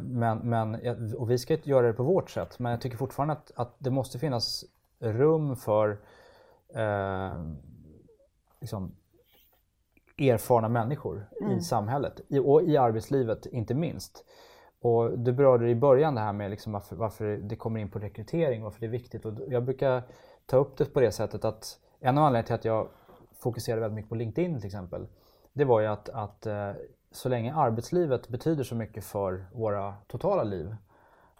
men, 0.00 0.38
men, 0.38 0.78
och 1.18 1.30
vi 1.30 1.38
ska 1.38 1.56
göra 1.62 1.86
det 1.86 1.92
på 1.92 2.02
vårt 2.02 2.30
sätt 2.30 2.58
men 2.58 2.72
jag 2.72 2.80
tycker 2.80 2.96
fortfarande 2.96 3.32
att, 3.32 3.52
att 3.56 3.74
det 3.78 3.90
måste 3.90 4.18
finnas 4.18 4.64
rum 5.00 5.56
för 5.56 5.98
liksom, 8.66 8.94
erfarna 10.18 10.68
människor 10.68 11.28
mm. 11.40 11.52
i 11.52 11.60
samhället 11.60 12.20
i, 12.28 12.38
och 12.38 12.62
i 12.62 12.76
arbetslivet 12.76 13.46
inte 13.46 13.74
minst. 13.74 14.24
Och 14.80 15.18
du 15.18 15.32
berörde 15.32 15.70
i 15.70 15.74
början 15.74 16.14
det 16.14 16.20
här 16.20 16.32
med 16.32 16.50
liksom 16.50 16.72
varför, 16.72 16.96
varför, 16.96 17.36
det 17.36 17.56
kommer 17.56 17.80
in 17.80 17.90
på 17.90 17.98
rekrytering, 17.98 18.62
varför 18.62 18.80
det 18.80 18.86
är 18.86 18.90
viktigt. 18.90 19.24
Och 19.24 19.32
jag 19.48 19.64
brukar 19.64 20.02
ta 20.46 20.56
upp 20.56 20.76
det 20.76 20.84
på 20.84 21.00
det 21.00 21.12
sättet 21.12 21.44
att 21.44 21.78
en 22.00 22.18
av 22.18 22.24
anledningarna 22.24 22.46
till 22.46 22.54
att 22.54 22.64
jag 22.64 22.88
fokuserade 23.32 23.80
väldigt 23.80 23.94
mycket 23.94 24.08
på 24.08 24.14
LinkedIn 24.14 24.56
till 24.56 24.66
exempel, 24.66 25.06
det 25.52 25.64
var 25.64 25.80
ju 25.80 25.86
att, 25.86 26.08
att 26.08 26.46
eh, 26.46 26.72
så 27.10 27.28
länge 27.28 27.54
arbetslivet 27.54 28.28
betyder 28.28 28.64
så 28.64 28.74
mycket 28.74 29.04
för 29.04 29.46
våra 29.52 29.94
totala 30.06 30.42
liv, 30.42 30.66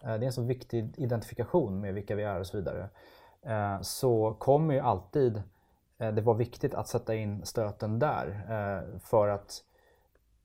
eh, 0.01 0.07
det 0.07 0.13
är 0.13 0.23
en 0.23 0.33
så 0.33 0.41
viktig 0.41 0.93
identifikation 0.97 1.79
med 1.79 1.93
vilka 1.93 2.15
vi 2.15 2.23
är 2.23 2.39
och 2.39 2.47
så 2.47 2.57
vidare, 2.57 2.89
eh, 3.41 3.81
så 3.81 4.35
kommer 4.39 4.73
ju 4.73 4.79
alltid 4.79 5.43
Eh, 5.97 6.13
det 6.13 6.21
var 6.21 6.33
viktigt 6.33 6.73
att 6.73 6.87
sätta 6.87 7.15
in 7.15 7.45
stöten 7.45 7.99
där 7.99 8.27
eh, 8.49 8.81
för 8.99 9.27
att 9.27 9.63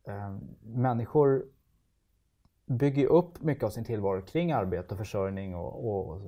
eh, 0.04 0.36
människor 0.60 1.44
bygger 2.66 3.06
upp 3.06 3.42
mycket 3.42 3.64
av 3.64 3.70
sin 3.70 3.84
tillvaro 3.84 4.22
kring 4.22 4.52
arbete 4.52 4.94
och 4.94 4.98
försörjning 4.98 5.54
och, 5.54 5.88
och 5.88 6.20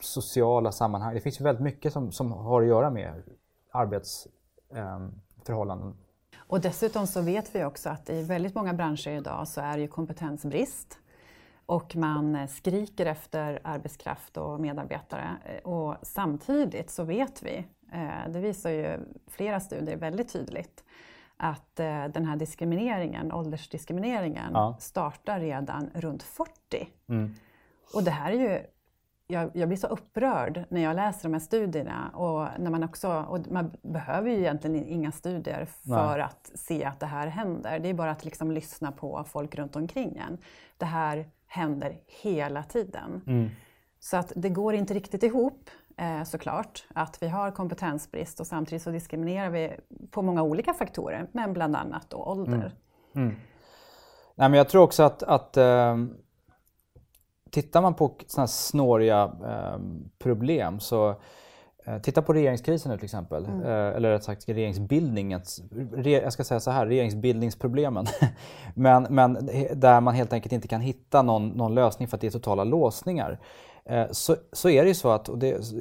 sociala 0.00 0.72
sammanhang. 0.72 1.14
Det 1.14 1.20
finns 1.20 1.40
ju 1.40 1.44
väldigt 1.44 1.64
mycket 1.64 1.92
som, 1.92 2.12
som 2.12 2.32
har 2.32 2.62
att 2.62 2.68
göra 2.68 2.90
med 2.90 3.22
arbetsförhållanden. 3.70 5.96
Och 6.36 6.60
dessutom 6.60 7.06
så 7.06 7.20
vet 7.20 7.54
vi 7.54 7.64
också 7.64 7.88
att 7.88 8.10
i 8.10 8.22
väldigt 8.22 8.54
många 8.54 8.74
branscher 8.74 9.08
idag 9.08 9.48
så 9.48 9.60
är 9.60 9.78
det 9.78 9.88
kompetensbrist 9.88 10.98
och 11.66 11.96
man 11.96 12.48
skriker 12.48 13.06
efter 13.06 13.60
arbetskraft 13.64 14.36
och 14.36 14.60
medarbetare. 14.60 15.60
Och 15.64 15.96
samtidigt 16.02 16.90
så 16.90 17.04
vet 17.04 17.42
vi 17.42 17.66
det 18.28 18.40
visar 18.40 18.70
ju 18.70 18.98
flera 19.26 19.60
studier 19.60 19.96
väldigt 19.96 20.32
tydligt 20.32 20.84
att 21.36 21.80
eh, 21.80 22.04
den 22.04 22.24
här 22.24 22.36
diskrimineringen, 22.36 23.32
åldersdiskrimineringen, 23.32 24.50
ja. 24.54 24.76
startar 24.80 25.40
redan 25.40 25.90
runt 25.94 26.22
40. 26.22 26.50
Mm. 27.08 27.34
Och 27.94 28.02
det 28.02 28.10
här 28.10 28.32
är 28.32 28.36
ju 28.36 28.62
jag, 29.28 29.50
jag, 29.54 29.68
blir 29.68 29.78
så 29.78 29.86
upprörd 29.86 30.64
när 30.68 30.80
jag 30.80 30.96
läser 30.96 31.22
de 31.22 31.32
här 31.32 31.40
studierna 31.40 32.08
och, 32.08 32.60
när 32.60 32.70
man, 32.70 32.84
också, 32.84 33.24
och 33.28 33.50
man 33.50 33.70
behöver 33.82 34.30
ju 34.30 34.36
egentligen 34.36 34.86
inga 34.86 35.12
studier 35.12 35.64
för 35.64 36.16
Nej. 36.16 36.22
att 36.22 36.50
se 36.54 36.84
att 36.84 37.00
det 37.00 37.06
här 37.06 37.26
händer. 37.26 37.78
Det 37.78 37.88
är 37.88 37.94
bara 37.94 38.10
att 38.10 38.24
liksom 38.24 38.50
lyssna 38.50 38.92
på 38.92 39.24
folk 39.28 39.54
runt 39.54 39.76
omkring 39.76 40.16
en. 40.16 40.38
Det 40.76 40.84
här 40.84 41.30
händer 41.46 41.98
hela 42.22 42.62
tiden. 42.62 43.22
Mm. 43.26 43.50
Så 44.00 44.16
att 44.16 44.32
det 44.36 44.48
går 44.48 44.74
inte 44.74 44.94
riktigt 44.94 45.22
ihop 45.22 45.70
eh, 45.96 46.24
såklart, 46.24 46.84
att 46.94 47.22
vi 47.22 47.28
har 47.28 47.50
kompetensbrist 47.50 48.40
och 48.40 48.46
samtidigt 48.46 48.82
så 48.82 48.90
diskriminerar 48.90 49.50
vi 49.50 49.76
på 50.10 50.22
många 50.22 50.42
olika 50.42 50.74
faktorer, 50.74 51.26
men 51.32 51.52
bland 51.52 51.76
annat 51.76 52.10
då 52.10 52.16
ålder. 52.16 52.52
Mm. 52.54 53.28
Mm. 53.28 53.36
Nej, 54.34 54.48
men 54.48 54.54
jag 54.54 54.68
tror 54.68 54.82
också 54.82 55.02
att, 55.02 55.22
att 55.22 55.56
eh, 55.56 55.96
tittar 57.50 57.82
man 57.82 57.94
på 57.94 58.16
sådana 58.26 58.42
här 58.42 58.46
snåriga 58.46 59.32
eh, 59.44 59.78
problem 60.18 60.80
så 60.80 61.16
Eh, 61.86 61.98
titta 61.98 62.22
på 62.22 62.32
regeringskrisen 62.32 62.92
nu 62.92 62.98
till 62.98 63.04
exempel, 63.04 63.44
mm. 63.44 63.62
Eh, 63.62 63.96
eller 63.96 64.10
rätt 64.10 64.24
sagt 64.24 64.48
regeringsbildningen. 64.48 65.40
Jag 66.04 66.32
ska 66.32 66.44
säga 66.44 66.60
så 66.60 66.70
här, 66.70 66.86
regeringsbildningsproblemen. 66.86 68.06
men, 68.74 69.06
men 69.10 69.34
där 69.74 70.00
man 70.00 70.14
helt 70.14 70.32
enkelt 70.32 70.52
inte 70.52 70.68
kan 70.68 70.80
hitta 70.80 71.22
någon, 71.22 71.48
någon 71.48 71.74
lösning 71.74 72.08
för 72.08 72.16
att 72.16 72.20
det 72.20 72.26
är 72.26 72.30
totala 72.30 72.64
låsningar. 72.64 73.38
Eh, 73.86 74.06
så, 74.10 74.36
så 74.52 74.68
är 74.68 74.82
det 74.82 74.88
ju 74.88 74.94
så 74.94 75.10
att, 75.10 75.28
och 75.28 75.38
det, 75.38 75.72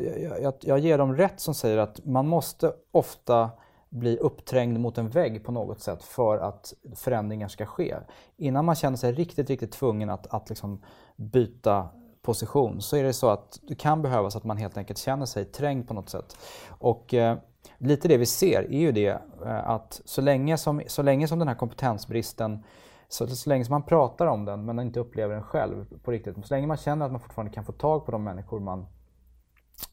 jag, 0.41 0.53
jag 0.61 0.79
ger 0.79 0.97
dem 0.97 1.15
rätt 1.15 1.39
som 1.39 1.53
säger 1.53 1.77
att 1.77 2.05
man 2.05 2.27
måste 2.27 2.73
ofta 2.91 3.49
bli 3.89 4.17
uppträngd 4.17 4.79
mot 4.79 4.97
en 4.97 5.09
vägg 5.09 5.43
på 5.43 5.51
något 5.51 5.81
sätt 5.81 6.03
för 6.03 6.37
att 6.37 6.73
förändringar 6.95 7.47
ska 7.47 7.65
ske. 7.65 7.95
Innan 8.37 8.65
man 8.65 8.75
känner 8.75 8.97
sig 8.97 9.11
riktigt, 9.11 9.49
riktigt 9.49 9.71
tvungen 9.71 10.09
att, 10.09 10.33
att 10.33 10.49
liksom 10.49 10.81
byta 11.15 11.87
position 12.21 12.81
så 12.81 12.97
är 12.97 13.03
det 13.03 13.13
så 13.13 13.29
att 13.29 13.59
det 13.61 13.75
kan 13.75 14.01
behövas 14.01 14.35
att 14.35 14.43
man 14.43 14.57
helt 14.57 14.77
enkelt 14.77 14.99
känner 14.99 15.25
sig 15.25 15.45
trängd 15.45 15.87
på 15.87 15.93
något 15.93 16.09
sätt. 16.09 16.37
Och 16.67 17.13
eh, 17.13 17.37
lite 17.77 18.07
det 18.07 18.17
vi 18.17 18.25
ser 18.25 18.61
är 18.61 18.79
ju 18.79 18.91
det 18.91 19.21
eh, 19.45 19.69
att 19.69 20.01
så 20.05 20.21
länge 20.21 20.57
som, 20.57 20.81
så 20.87 21.01
länge 21.01 21.27
som 21.27 21.39
den 21.39 21.47
här 21.47 21.55
kompetensbristen 21.55 22.63
så, 23.07 23.27
så 23.27 23.49
länge 23.49 23.65
som 23.65 23.73
man 23.73 23.83
pratar 23.83 24.27
om 24.27 24.45
den 24.45 24.65
men 24.65 24.79
inte 24.79 24.99
upplever 24.99 25.33
den 25.33 25.43
själv 25.43 25.85
på 26.03 26.11
riktigt, 26.11 26.45
så 26.45 26.53
länge 26.53 26.67
man 26.67 26.77
känner 26.77 27.05
att 27.05 27.11
man 27.11 27.21
fortfarande 27.21 27.53
kan 27.53 27.65
få 27.65 27.71
tag 27.71 28.05
på 28.05 28.11
de 28.11 28.23
människor 28.23 28.59
man 28.59 28.85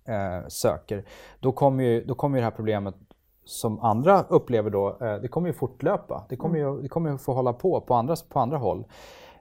eh, 0.05 0.49
söker, 0.49 1.05
då 1.41 1.53
kommer, 1.53 1.85
ju, 1.85 2.05
då 2.05 2.15
kommer 2.15 2.37
ju 2.37 2.41
det 2.41 2.45
här 2.45 2.57
problemet 2.57 2.95
som 3.45 3.81
andra 3.81 4.23
upplever 4.23 4.71
då, 4.71 4.99
eh, 5.01 5.15
det 5.15 5.29
kommer 5.29 5.49
ju 5.49 5.53
fortlöpa. 5.53 6.27
Det 6.29 6.37
kommer 6.37 6.59
ju, 6.59 6.83
det 6.83 6.89
kommer 6.89 7.11
ju 7.11 7.19
få 7.19 7.33
hålla 7.33 7.53
på 7.53 7.81
på 7.81 7.95
andra, 7.95 8.17
på 8.29 8.41
andra 8.41 8.59
håll. 8.59 8.85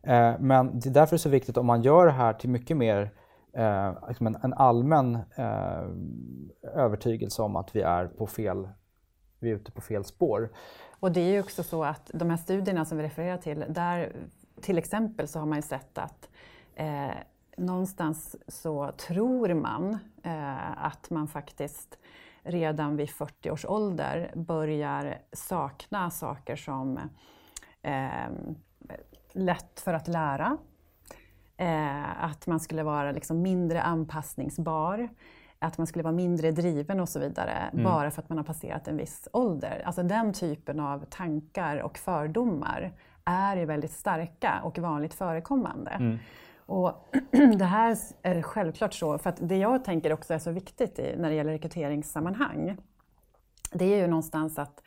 Eh, 0.03 0.33
men 0.39 0.79
det 0.79 0.89
är 0.89 0.93
därför 0.93 1.15
det 1.15 1.15
är 1.15 1.17
så 1.17 1.29
viktigt 1.29 1.57
om 1.57 1.65
man 1.65 1.81
gör 1.81 2.05
det 2.05 2.11
här 2.11 2.33
till 2.33 2.49
mycket 2.49 2.77
mer 2.77 3.13
eh, 3.53 3.93
liksom 4.07 4.27
en, 4.27 4.37
en, 4.43 4.53
allmän 4.53 5.15
eh, 5.35 5.83
övertygelse 6.75 7.41
om 7.41 7.55
att 7.55 7.75
vi 7.75 7.81
är 7.81 8.07
på 8.07 8.27
fel, 8.27 8.69
vi 9.39 9.51
är 9.51 9.55
ute 9.55 9.71
på 9.71 9.81
fel 9.81 10.03
spår. 10.03 10.49
Och 11.01 11.11
det 11.11 11.21
är 11.21 11.31
ju 11.31 11.39
också 11.39 11.63
så 11.63 11.83
att 11.83 12.11
de 12.13 12.29
här 12.29 12.37
studierna 12.37 12.85
som 12.85 12.97
vi 12.97 13.03
refererar 13.03 13.37
till, 13.37 13.65
där 13.69 14.15
till 14.61 14.77
exempel 14.77 15.27
så 15.27 15.39
har 15.39 15.45
man 15.45 15.57
ju 15.57 15.61
sett 15.61 15.97
att 15.97 16.29
eh, 16.75 17.11
någonstans 17.57 18.35
så 18.47 18.91
tror 18.91 19.53
man 19.53 19.97
eh, 20.23 20.85
att 20.85 21.09
man 21.09 21.27
faktiskt 21.27 21.97
redan 22.43 22.95
vid 22.95 23.09
40 23.09 23.51
års 23.51 23.65
ålder 23.65 24.31
börjar 24.35 25.17
sakna 25.33 26.09
saker 26.09 26.55
som 26.55 26.99
eh, 27.81 28.29
lätt 29.33 29.79
för 29.79 29.93
att 29.93 30.07
lära, 30.07 30.57
eh, 31.57 32.23
att 32.23 32.47
man 32.47 32.59
skulle 32.59 32.83
vara 32.83 33.11
liksom 33.11 33.41
mindre 33.41 33.81
anpassningsbar, 33.81 35.09
att 35.61 35.77
man 35.77 35.87
skulle 35.87 36.03
vara 36.03 36.13
mindre 36.13 36.51
driven 36.51 36.99
och 36.99 37.09
så 37.09 37.19
vidare, 37.19 37.69
mm. 37.73 37.83
bara 37.83 38.11
för 38.11 38.21
att 38.21 38.29
man 38.29 38.37
har 38.37 38.45
passerat 38.45 38.87
en 38.87 38.97
viss 38.97 39.27
ålder. 39.33 39.81
Alltså 39.85 40.03
den 40.03 40.33
typen 40.33 40.79
av 40.79 41.05
tankar 41.05 41.77
och 41.77 41.97
fördomar 41.97 42.93
är 43.25 43.57
ju 43.57 43.65
väldigt 43.65 43.91
starka 43.91 44.61
och 44.63 44.77
vanligt 44.77 45.13
förekommande. 45.13 45.91
Mm. 45.91 46.17
Och 46.65 47.09
det 47.57 47.65
här 47.65 47.97
är 48.21 48.41
självklart 48.41 48.93
så, 48.93 49.17
för 49.17 49.29
att 49.29 49.37
det 49.39 49.57
jag 49.57 49.83
tänker 49.83 50.13
också 50.13 50.33
är 50.33 50.39
så 50.39 50.51
viktigt 50.51 50.99
i, 50.99 51.15
när 51.17 51.29
det 51.29 51.35
gäller 51.35 51.51
rekryteringssammanhang, 51.51 52.77
det 53.71 53.85
är 53.85 53.97
ju 53.97 54.07
någonstans 54.07 54.59
att 54.59 54.83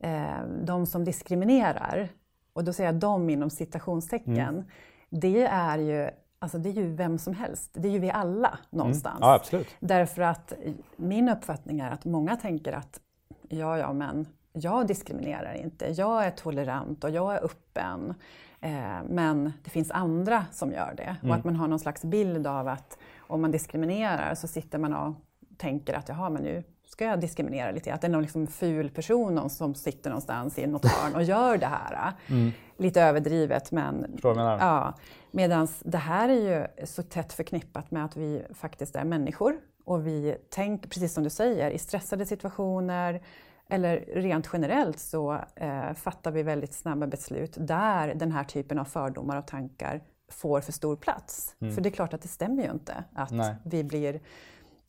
eh, 0.00 0.42
de 0.64 0.86
som 0.86 1.04
diskriminerar, 1.04 2.08
och 2.52 2.64
då 2.64 2.72
säger 2.72 2.92
jag 2.92 3.00
de 3.00 3.30
inom 3.30 3.50
citationstecken, 3.50 4.38
mm. 4.38 4.64
det 5.10 5.44
är 5.44 5.78
ju 5.78 6.10
Alltså 6.38 6.58
det 6.58 6.68
är 6.68 6.72
ju 6.72 6.94
vem 6.94 7.18
som 7.18 7.34
helst, 7.34 7.70
det 7.74 7.88
är 7.88 7.92
ju 7.92 7.98
vi 7.98 8.10
alla 8.10 8.48
mm. 8.48 8.60
någonstans. 8.70 9.16
Mm. 9.16 9.28
Ja, 9.28 9.34
absolut. 9.34 9.68
Därför 9.80 10.22
att 10.22 10.52
min 10.96 11.28
uppfattning 11.28 11.80
är 11.80 11.90
att 11.90 12.04
många 12.04 12.36
tänker 12.36 12.72
att 12.72 13.00
ja, 13.48 13.78
ja, 13.78 13.92
men 13.92 14.26
jag 14.52 14.86
diskriminerar 14.86 15.54
inte, 15.54 15.86
jag 15.86 16.24
är 16.24 16.30
tolerant 16.30 17.04
och 17.04 17.10
jag 17.10 17.34
är 17.34 17.44
öppen. 17.44 18.14
Eh, 18.60 19.02
men 19.08 19.52
det 19.64 19.70
finns 19.70 19.90
andra 19.90 20.44
som 20.52 20.72
gör 20.72 20.94
det. 20.96 21.16
Mm. 21.20 21.30
Och 21.30 21.36
att 21.36 21.44
man 21.44 21.56
har 21.56 21.68
någon 21.68 21.78
slags 21.78 22.04
bild 22.04 22.46
av 22.46 22.68
att 22.68 22.98
om 23.18 23.40
man 23.40 23.50
diskriminerar 23.50 24.34
så 24.34 24.48
sitter 24.48 24.78
man 24.78 24.94
och 24.94 25.14
tänker 25.56 25.94
att 25.94 26.08
jaha, 26.08 26.30
men 26.30 26.42
nu 26.42 26.64
ska 26.86 27.04
jag 27.04 27.20
diskriminera 27.20 27.70
lite. 27.70 27.94
Att 27.94 28.00
det 28.00 28.06
är 28.06 28.10
någon 28.10 28.22
liksom 28.22 28.46
ful 28.46 28.90
person 28.90 29.50
som 29.50 29.74
sitter 29.74 30.10
någonstans 30.10 30.58
i 30.58 30.66
något 30.66 30.84
hörn 30.84 31.14
och 31.14 31.22
gör 31.22 31.56
det 31.56 31.66
här. 31.66 32.12
Mm. 32.26 32.52
Lite 32.78 33.02
överdrivet 33.02 33.72
men... 33.72 34.18
Ja. 34.60 34.94
Medan 35.30 35.68
det 35.82 35.98
här 35.98 36.28
är 36.28 36.68
ju 36.78 36.86
så 36.86 37.02
tätt 37.02 37.32
förknippat 37.32 37.90
med 37.90 38.04
att 38.04 38.16
vi 38.16 38.42
faktiskt 38.54 38.96
är 38.96 39.04
människor. 39.04 39.56
Och 39.84 40.06
vi 40.06 40.36
tänker, 40.50 40.88
precis 40.88 41.14
som 41.14 41.24
du 41.24 41.30
säger, 41.30 41.70
i 41.70 41.78
stressade 41.78 42.26
situationer, 42.26 43.22
eller 43.68 43.96
rent 44.14 44.48
generellt 44.52 44.98
så 44.98 45.38
eh, 45.54 45.92
fattar 45.92 46.30
vi 46.30 46.42
väldigt 46.42 46.74
snabba 46.74 47.06
beslut 47.06 47.56
där 47.58 48.14
den 48.14 48.32
här 48.32 48.44
typen 48.44 48.78
av 48.78 48.84
fördomar 48.84 49.36
och 49.36 49.46
tankar 49.46 50.00
får 50.28 50.60
för 50.60 50.72
stor 50.72 50.96
plats. 50.96 51.54
Mm. 51.60 51.74
För 51.74 51.82
det 51.82 51.88
är 51.88 51.90
klart 51.90 52.14
att 52.14 52.22
det 52.22 52.28
stämmer 52.28 52.62
ju 52.62 52.70
inte 52.70 53.04
att 53.14 53.30
Nej. 53.30 53.54
vi 53.64 53.84
blir 53.84 54.20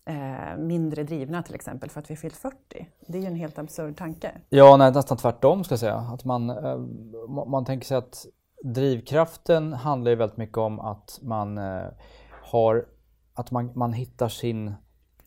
eh, 0.05 0.57
mindre 0.57 1.03
drivna 1.03 1.43
till 1.43 1.55
exempel 1.55 1.89
för 1.89 1.99
att 1.99 2.11
vi 2.11 2.15
fyllt 2.15 2.35
40. 2.35 2.57
Det 3.07 3.17
är 3.17 3.21
ju 3.21 3.27
en 3.27 3.35
helt 3.35 3.59
absurd 3.59 3.97
tanke. 3.97 4.31
Ja, 4.49 4.77
nej, 4.77 4.91
nästan 4.91 5.17
tvärtom 5.17 5.63
ska 5.63 5.73
jag 5.73 5.79
säga. 5.79 5.95
Att 5.95 6.25
man, 6.25 6.49
eh, 6.49 6.77
man 7.47 7.65
tänker 7.65 7.85
sig 7.85 7.97
att 7.97 8.25
drivkraften 8.63 9.73
handlar 9.73 10.11
ju 10.11 10.15
väldigt 10.15 10.37
mycket 10.37 10.57
om 10.57 10.79
att 10.79 11.19
man 11.21 11.57
eh, 11.57 11.87
har 12.43 12.85
att 13.33 13.51
man, 13.51 13.71
man 13.75 13.93
hittar 13.93 14.29
sin 14.29 14.73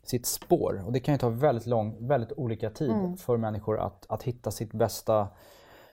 sitt 0.03 0.27
spår. 0.27 0.83
Och 0.87 0.93
det 0.93 1.01
kan 1.01 1.15
ju 1.15 1.19
ta 1.19 1.29
väldigt, 1.29 1.67
lång, 1.67 2.07
väldigt 2.09 2.33
olika 2.33 2.71
tid 2.71 2.91
mm. 2.91 3.17
för 3.17 3.37
människor 3.37 3.79
att, 3.79 4.07
att 4.09 4.23
hitta 4.23 4.51
sitt 4.51 4.73
bästa, 4.73 5.29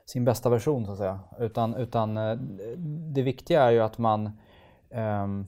sin 0.06 0.26
bästa 0.26 0.50
version 0.50 0.86
så 0.86 0.92
att 0.92 0.98
säga. 0.98 1.20
Utan, 1.40 1.76
utan 1.76 2.18
eh, 2.18 2.38
det 3.14 3.22
viktiga 3.22 3.64
är 3.64 3.72
ju 3.72 3.80
att 3.80 3.98
man 3.98 4.40
um, 4.90 5.48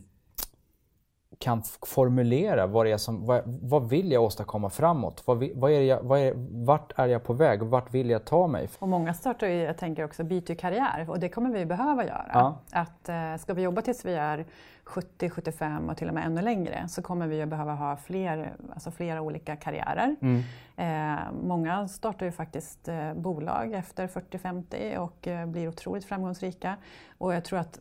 kan 1.42 1.64
formulera 1.86 2.68
vad, 2.68 2.86
det 2.86 2.92
är 2.92 2.98
som, 2.98 3.26
vad, 3.26 3.42
vad 3.46 3.90
vill 3.90 4.12
jag 4.12 4.24
åstadkomma 4.24 4.70
framåt? 4.70 5.24
Vad, 5.26 5.50
vad 5.56 5.72
är 5.72 5.82
jag, 5.82 6.02
vad 6.02 6.20
är, 6.20 6.34
vart 6.66 7.00
är 7.00 7.08
jag 7.08 7.24
på 7.24 7.34
väg? 7.34 7.64
Vart 7.64 7.94
vill 7.94 8.10
jag 8.10 8.26
ta 8.26 8.48
mig? 8.48 8.70
Och 8.80 8.88
många 8.90 9.14
startar 9.14 9.48
ju, 9.48 9.54
jag 9.54 9.78
tänker 9.78 10.04
också, 10.04 10.24
byter 10.24 10.56
karriär 10.56 11.06
och 11.10 11.20
det 11.20 11.30
kommer 11.30 11.50
vi 11.50 11.66
behöva 11.66 12.06
göra. 12.06 12.32
Ja. 12.34 12.60
Att, 12.72 13.10
eh, 13.10 13.36
ska 13.38 13.54
vi 13.54 13.62
jobba 13.62 13.82
tills 13.82 14.06
vi 14.06 14.14
är 14.14 14.46
70, 14.84 15.30
75 15.30 15.90
och 15.90 15.98
till 15.98 16.08
och 16.08 16.14
med 16.14 16.26
ännu 16.26 16.42
längre 16.42 16.88
så 16.88 17.02
kommer 17.02 17.28
vi 17.28 17.42
att 17.42 17.50
behöva 17.50 17.74
ha 17.74 17.98
fler, 17.98 18.54
alltså 18.74 18.92
flera 18.92 19.22
olika 19.22 19.56
karriärer. 19.56 20.16
Mm. 20.22 20.44
Eh, 20.76 21.20
många 21.44 21.88
startar 21.88 22.26
ju 22.26 22.32
faktiskt 22.32 22.88
eh, 22.88 23.14
bolag 23.14 23.74
efter 23.74 24.08
40-50 24.08 24.98
och 24.98 25.28
eh, 25.28 25.46
blir 25.46 25.68
otroligt 25.68 26.06
framgångsrika. 26.06 26.78
Och 27.18 27.34
jag 27.34 27.46
tror 27.46 27.60
att 27.60 27.80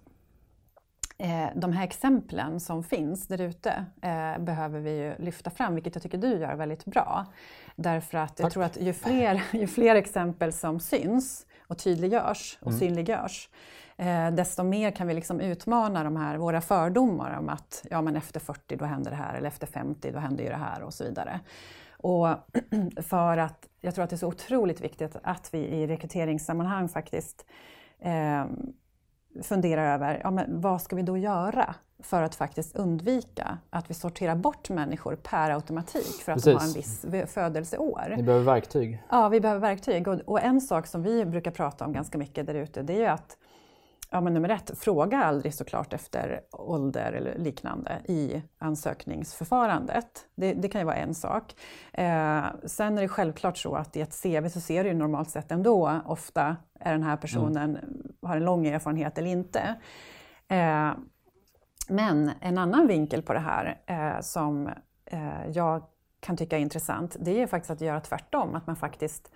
de 1.54 1.72
här 1.72 1.84
exemplen 1.84 2.60
som 2.60 2.84
finns 2.84 3.26
där 3.26 3.40
ute 3.40 3.84
eh, 4.02 4.38
behöver 4.38 4.80
vi 4.80 4.90
ju 4.90 5.14
lyfta 5.18 5.50
fram, 5.50 5.74
vilket 5.74 5.94
jag 5.94 6.02
tycker 6.02 6.18
du 6.18 6.38
gör 6.38 6.54
väldigt 6.54 6.84
bra. 6.84 7.26
Därför 7.76 8.18
att 8.18 8.38
jag 8.38 8.44
Tack. 8.44 8.52
tror 8.52 8.64
att 8.64 8.80
ju 8.80 8.92
fler, 8.92 9.42
ju 9.52 9.66
fler 9.66 9.94
exempel 9.94 10.52
som 10.52 10.80
syns 10.80 11.46
och 11.66 11.78
tydliggörs 11.78 12.58
och 12.60 12.66
mm. 12.66 12.78
synliggörs, 12.78 13.48
eh, 13.96 14.30
desto 14.30 14.62
mer 14.62 14.90
kan 14.90 15.06
vi 15.06 15.14
liksom 15.14 15.40
utmana 15.40 16.04
de 16.04 16.16
här, 16.16 16.36
våra 16.36 16.60
fördomar 16.60 17.38
om 17.38 17.48
att 17.48 17.86
ja, 17.90 18.02
men 18.02 18.16
efter 18.16 18.40
40 18.40 18.76
då 18.76 18.84
händer 18.84 19.10
det 19.10 19.16
här, 19.16 19.34
eller 19.34 19.48
efter 19.48 19.66
50 19.66 20.10
då 20.12 20.18
händer 20.18 20.44
ju 20.44 20.50
det 20.50 20.56
här 20.56 20.82
och 20.82 20.94
så 20.94 21.04
vidare. 21.04 21.40
Och 21.92 22.28
för 23.02 23.36
att 23.36 23.68
jag 23.80 23.94
tror 23.94 24.04
att 24.04 24.10
det 24.10 24.16
är 24.16 24.18
så 24.18 24.28
otroligt 24.28 24.80
viktigt 24.80 25.16
att 25.22 25.54
vi 25.54 25.58
i 25.58 25.86
rekryteringssammanhang 25.86 26.88
faktiskt 26.88 27.46
eh, 27.98 28.44
funderar 29.42 29.94
över 29.94 30.20
ja, 30.24 30.30
men 30.30 30.60
vad 30.60 30.82
ska 30.82 30.96
vi 30.96 31.02
då 31.02 31.18
göra 31.18 31.74
för 32.02 32.22
att 32.22 32.34
faktiskt 32.34 32.76
undvika 32.76 33.58
att 33.70 33.90
vi 33.90 33.94
sorterar 33.94 34.34
bort 34.34 34.70
människor 34.70 35.16
per 35.16 35.50
automatik 35.50 36.22
för 36.22 36.32
att 36.32 36.36
Precis. 36.36 36.44
de 36.44 36.54
har 36.54 36.66
en 36.66 36.72
viss 37.22 37.32
födelseår. 37.32 38.14
Ni 38.16 38.22
behöver 38.22 38.44
verktyg. 38.44 39.02
Ja, 39.10 39.28
vi 39.28 39.40
behöver 39.40 39.60
verktyg. 39.60 40.08
Och, 40.08 40.20
och 40.24 40.40
en 40.40 40.60
sak 40.60 40.86
som 40.86 41.02
vi 41.02 41.24
brukar 41.24 41.50
prata 41.50 41.84
om 41.84 41.92
ganska 41.92 42.18
mycket 42.18 42.46
där 42.46 42.54
ute, 42.54 42.82
det 42.82 42.92
är 42.92 42.98
ju 42.98 43.06
att 43.06 43.36
Ja, 44.12 44.20
men 44.20 44.34
nummer 44.34 44.48
ett, 44.48 44.78
fråga 44.78 45.18
aldrig 45.24 45.54
såklart 45.54 45.92
efter 45.92 46.40
ålder 46.52 47.12
eller 47.12 47.38
liknande 47.38 48.02
i 48.08 48.42
ansökningsförfarandet. 48.58 50.26
Det, 50.34 50.52
det 50.52 50.68
kan 50.68 50.80
ju 50.80 50.84
vara 50.84 50.96
en 50.96 51.14
sak. 51.14 51.54
Eh, 51.92 52.44
sen 52.64 52.98
är 52.98 53.02
det 53.02 53.08
självklart 53.08 53.58
så 53.58 53.74
att 53.74 53.96
i 53.96 54.00
ett 54.00 54.22
CV 54.22 54.48
så 54.48 54.60
ser 54.60 54.84
du 54.84 54.94
normalt 54.94 55.30
sett 55.30 55.52
ändå 55.52 56.00
ofta 56.06 56.56
är 56.80 56.92
den 56.92 57.02
här 57.02 57.16
personen 57.16 57.76
mm. 57.76 58.12
har 58.22 58.36
en 58.36 58.44
lång 58.44 58.66
erfarenhet 58.66 59.18
eller 59.18 59.30
inte. 59.30 59.74
Eh, 60.48 60.92
men 61.88 62.30
en 62.40 62.58
annan 62.58 62.86
vinkel 62.86 63.22
på 63.22 63.32
det 63.32 63.40
här 63.40 63.80
eh, 63.86 64.20
som 64.20 64.70
eh, 65.04 65.46
jag 65.52 65.82
kan 66.20 66.36
tycka 66.36 66.56
är 66.56 66.60
intressant, 66.60 67.16
det 67.20 67.42
är 67.42 67.46
faktiskt 67.46 67.70
att 67.70 67.80
göra 67.80 68.00
tvärtom, 68.00 68.54
att 68.54 68.66
man 68.66 68.76
faktiskt 68.76 69.30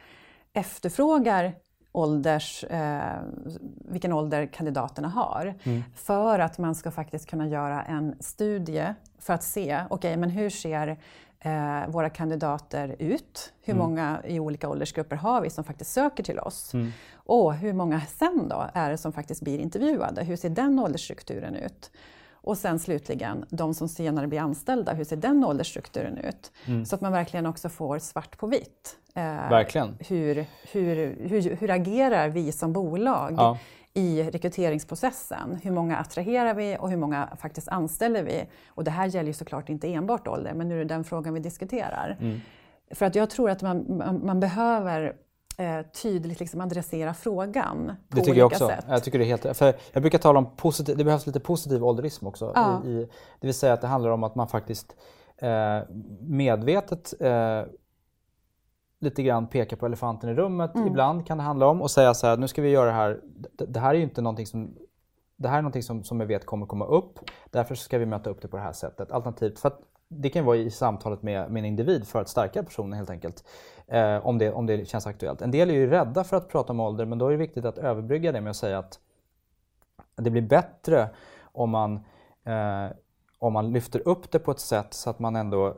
efterfrågar 0.53 1.55
ålders, 1.95 2.65
eh, 2.65 3.19
vilken 3.89 4.13
ålder 4.13 4.47
kandidaterna 4.47 5.09
har. 5.09 5.55
Mm. 5.63 5.83
För 5.95 6.39
att 6.39 6.59
man 6.59 6.75
ska 6.75 6.91
faktiskt 6.91 7.31
kunna 7.31 7.47
göra 7.47 7.83
en 7.83 8.15
studie 8.21 8.95
för 9.19 9.35
att 9.35 9.43
se, 9.43 9.81
okej 9.85 9.97
okay, 9.97 10.17
men 10.17 10.31
hur 10.31 10.51
ser 10.51 10.97
eh, 11.41 11.89
våra 11.89 12.11
kandidater 12.11 12.97
ut? 12.99 13.53
Hur 13.63 13.75
Mm. 13.75 13.87
många 13.87 14.19
i 14.25 14.41
olika 14.41 14.69
åldersgrupper 14.69 15.17
har 15.17 15.41
vi 15.41 15.51
som 15.51 15.65
faktiskt 15.65 15.93
söker 15.93 16.23
till 16.23 16.39
oss? 16.39 16.75
Mm. 16.75 16.93
Och 17.15 17.55
hur 17.55 17.73
många 17.73 18.01
sen 18.01 18.49
då 18.49 18.65
är 18.75 18.91
det 18.91 18.99
som 18.99 19.13
faktiskt 19.13 19.43
blir 19.43 19.59
intervjuade? 19.59 20.25
Hur 20.25 20.37
ser 20.37 20.49
den 20.51 20.79
åldersstrukturen 20.79 21.55
ut? 21.57 21.91
Och 22.45 22.59
sen 22.59 22.79
slutligen, 22.79 23.45
de 23.51 23.75
som 23.75 23.89
senare 23.89 24.27
blir 24.27 24.41
anställda, 24.41 24.93
hur 24.93 25.05
ser 25.05 25.17
den 25.17 25.45
åldersstrukturen 25.45 26.19
ut? 26.19 26.53
Mm. 26.67 26.85
Så 26.85 26.95
att 26.95 27.01
man 27.01 27.13
verkligen 27.13 27.47
också 27.47 27.69
får 27.69 27.99
svart 27.99 28.39
på 28.39 28.47
vitt. 28.47 28.97
Eh, 29.15 29.23
Verkligen. 29.25 29.97
hur, 30.09 30.45
hur, 30.73 31.17
hur, 31.29 31.57
hur 31.57 31.71
agerar 31.71 32.29
vi 32.29 32.53
som 32.53 32.73
bolag 32.73 33.35
Ja. 33.39 33.59
i 33.95 34.23
rekryteringsprocessen? 34.23 35.59
Hur 35.63 35.71
många 35.71 35.97
attraherar 35.97 36.55
vi 36.55 36.77
och 36.81 36.91
hur 36.91 36.97
många 36.97 37.29
faktiskt 37.41 37.69
anställer 37.69 38.23
vi? 38.23 38.45
Och 38.69 38.85
det 38.85 38.91
här 38.91 39.07
gäller 39.07 39.27
ju 39.27 39.33
såklart 39.33 39.69
inte 39.69 39.93
enbart 39.95 40.29
ålder, 40.29 40.55
men 40.55 40.69
nu 40.69 40.75
är 40.75 40.79
det 40.79 40.85
den 40.95 41.05
frågan 41.05 41.35
vi 41.35 41.41
diskuterar. 41.41 42.17
Mm. 42.21 42.41
För 42.91 43.07
att 43.07 43.15
jag 43.15 43.31
tror 43.31 43.51
att 43.51 43.63
man, 43.63 43.85
man, 43.97 44.27
man 44.27 44.41
behöver 44.41 45.03
eh, 45.05 45.11
tydligt 46.03 46.41
liksom 46.41 46.61
adressera 46.61 47.15
frågan 47.15 47.93
på 48.09 48.17
Det 48.17 48.23
tycker 48.23 48.31
olika 48.31 48.39
jag 48.39 48.47
också. 48.47 48.67
sätt. 48.67 48.85
Jag, 48.89 49.05
tycker 49.05 49.19
det, 49.19 49.25
är 49.25 49.27
helt, 49.27 49.57
för 49.57 49.75
jag 49.93 50.03
brukar 50.03 50.19
tala 50.19 50.39
om 50.39 50.57
positiv, 50.57 50.97
det 50.97 51.05
behövs 51.05 51.27
lite 51.27 51.41
positiv 51.41 51.85
ålderism 51.85 52.27
också. 52.27 52.53
Ja. 52.55 52.83
I, 52.85 52.89
i, 52.89 53.09
det 53.41 53.47
vill 53.47 53.55
säga 53.55 53.73
att 53.73 53.81
det 53.81 53.87
handlar 53.87 54.11
om 54.11 54.25
att 54.25 54.35
man 54.35 54.49
faktiskt 54.49 54.97
eh, 55.37 55.81
medvetet 56.21 57.15
eh, 57.21 57.63
lite 59.01 59.23
grann 59.23 59.47
pekar 59.47 59.77
på 59.77 59.87
elefanten 59.87 60.31
i 60.31 60.35
rummet. 60.35 60.75
Mm. 60.75 60.89
Ibland 60.89 61.27
kan 61.27 61.39
det 61.39 61.45
handla 61.45 61.67
om 61.67 61.83
att 61.83 61.91
säga 61.91 62.15
så 62.15 62.27
här, 62.27 62.37
nu 62.37 62.49
ska 62.49 62.63
vi 62.63 62.69
göra 62.69 62.87
det 62.87 62.93
här. 62.93 63.21
Det, 63.53 63.67
det 63.67 63.81
här 63.81 63.91
är 63.91 63.99
ju 63.99 64.03
inte 64.03 64.23
någonting 64.23 64.47
som 64.47 64.75
det 65.37 65.49
här 65.49 65.59
är 65.59 65.63
någonting 65.63 65.83
som, 65.83 66.05
som 66.05 66.21
jag 66.21 66.27
vet 66.27 66.47
kommer 66.47 66.67
komma 66.67 66.87
upp. 66.87 67.19
Därför 67.51 67.75
ska 67.75 67.99
vi 67.99 68.07
möta 68.07 68.31
upp 68.31 68.43
det 68.43 68.49
på 68.49 68.57
det 68.57 68.63
här 68.63 68.73
sättet. 68.73 69.13
Alternativt, 69.13 69.59
för 69.59 69.69
att 69.69 69.81
det 70.09 70.31
kan 70.31 70.45
vara 70.45 70.57
i 70.57 70.71
samtalet 70.71 71.23
med, 71.23 71.51
med 71.51 71.61
en 71.61 71.67
individ 71.67 72.07
för 72.07 72.21
att 72.21 72.29
stärka 72.29 72.63
personen 72.63 72.93
helt 72.93 73.11
enkelt. 73.11 73.45
Eh, 73.87 74.27
om, 74.27 74.39
det, 74.39 74.53
om 74.53 74.67
det 74.67 74.89
känns 74.89 75.07
aktuellt. 75.07 75.43
En 75.43 75.51
del 75.51 75.71
är 75.71 75.75
ju 75.75 75.91
rädda 75.91 76.25
för 76.25 76.37
att 76.37 76.49
prata 76.49 76.73
om 76.73 76.81
ålder 76.81 77.05
men 77.05 77.19
då 77.19 77.27
är 77.27 77.31
det 77.31 77.37
viktigt 77.37 77.65
att 77.65 77.79
överbrygga 77.79 78.33
det 78.33 78.41
med 78.41 78.51
att 78.51 78.57
säga 78.57 78.79
att 78.79 78.99
det 80.17 80.31
blir 80.31 80.43
bättre 80.43 81.11
om 81.43 81.71
man, 81.71 81.95
eh, 82.45 82.87
om 83.39 83.53
man 83.53 83.73
lyfter 83.73 84.09
upp 84.09 84.31
det 84.31 84.39
på 84.39 84.51
ett 84.51 84.61
sätt 84.61 84.95
så 84.95 85.11
att 85.11 85.19
man 85.19 85.37
ändå 85.37 85.77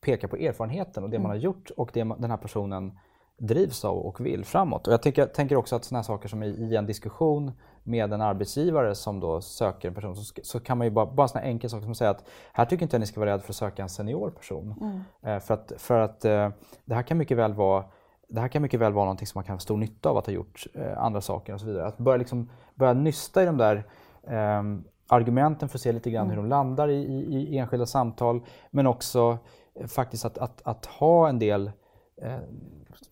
pekar 0.00 0.28
på 0.28 0.36
erfarenheten 0.36 1.04
och 1.04 1.10
det 1.10 1.18
man 1.18 1.30
har 1.30 1.38
gjort 1.38 1.70
och 1.76 1.90
det 1.92 2.02
den 2.02 2.30
här 2.30 2.36
personen 2.36 2.98
drivs 3.38 3.84
av 3.84 3.98
och 3.98 4.26
vill 4.26 4.44
framåt. 4.44 4.86
Och 4.86 4.92
jag 4.92 5.02
tänker, 5.02 5.26
tänker 5.26 5.56
också 5.56 5.76
att 5.76 5.84
sådana 5.84 5.98
här 5.98 6.04
saker 6.04 6.28
som 6.28 6.42
i, 6.42 6.46
i 6.48 6.76
en 6.76 6.86
diskussion 6.86 7.52
med 7.82 8.12
en 8.12 8.20
arbetsgivare 8.20 8.94
som 8.94 9.20
då 9.20 9.40
söker 9.40 9.88
en 9.88 9.94
person 9.94 10.16
så, 10.16 10.34
så 10.42 10.60
kan 10.60 10.78
man 10.78 10.86
ju 10.86 10.90
bara, 10.90 11.06
bara 11.06 11.22
en 11.22 11.28
sån 11.28 11.40
här 11.40 11.48
enkel 11.48 11.70
sak 11.70 11.82
som 11.82 11.90
att 11.90 11.96
säga 11.96 12.10
att 12.10 12.24
här 12.52 12.64
tycker 12.64 12.82
inte 12.82 12.96
jag 12.96 13.00
ni 13.00 13.06
ska 13.06 13.20
vara 13.20 13.30
rädda 13.30 13.42
för 13.42 13.52
att 13.52 13.56
söka 13.56 13.82
en 13.82 13.88
senior 13.88 14.30
person. 14.30 14.74
Eh, 15.22 15.38
för 15.38 15.54
att, 15.54 15.72
för 15.76 16.00
att 16.00 16.24
eh, 16.24 16.48
det 16.84 16.94
här 16.94 17.02
kan 17.02 17.18
mycket 17.18 17.36
väl 17.36 17.54
vara 17.54 17.84
det 18.28 18.40
här 18.40 18.48
kan 18.48 18.62
mycket 18.62 18.80
väl 18.80 18.92
vara 18.92 19.04
någonting 19.04 19.26
som 19.26 19.38
man 19.38 19.44
kan 19.44 19.54
ha 19.54 19.60
stor 19.60 19.76
nytta 19.76 20.10
av 20.10 20.16
att 20.16 20.26
ha 20.26 20.32
gjort 20.32 20.66
eh, 20.74 20.98
andra 20.98 21.20
saker 21.20 21.54
och 21.54 21.60
så 21.60 21.66
vidare. 21.66 21.86
Att 21.86 21.98
börja, 21.98 22.16
liksom, 22.16 22.50
börja 22.74 22.92
nysta 22.92 23.42
i 23.42 23.46
de 23.46 23.56
där 23.56 23.84
ehm, 24.26 24.84
argumenten 25.08 25.68
för 25.68 25.78
att 25.78 25.82
se 25.82 25.92
lite 25.92 26.10
grann 26.10 26.30
hur 26.30 26.36
de 26.36 26.46
landar 26.46 26.88
i, 26.88 27.02
i, 27.02 27.54
i 27.54 27.58
enskilda 27.58 27.86
samtal. 27.86 28.40
Men 28.70 28.86
också 28.86 29.38
eh, 29.74 29.86
faktiskt 29.86 30.24
att, 30.24 30.38
att, 30.38 30.62
att 30.64 30.86
ha 30.86 31.28
en 31.28 31.38
del 31.38 31.70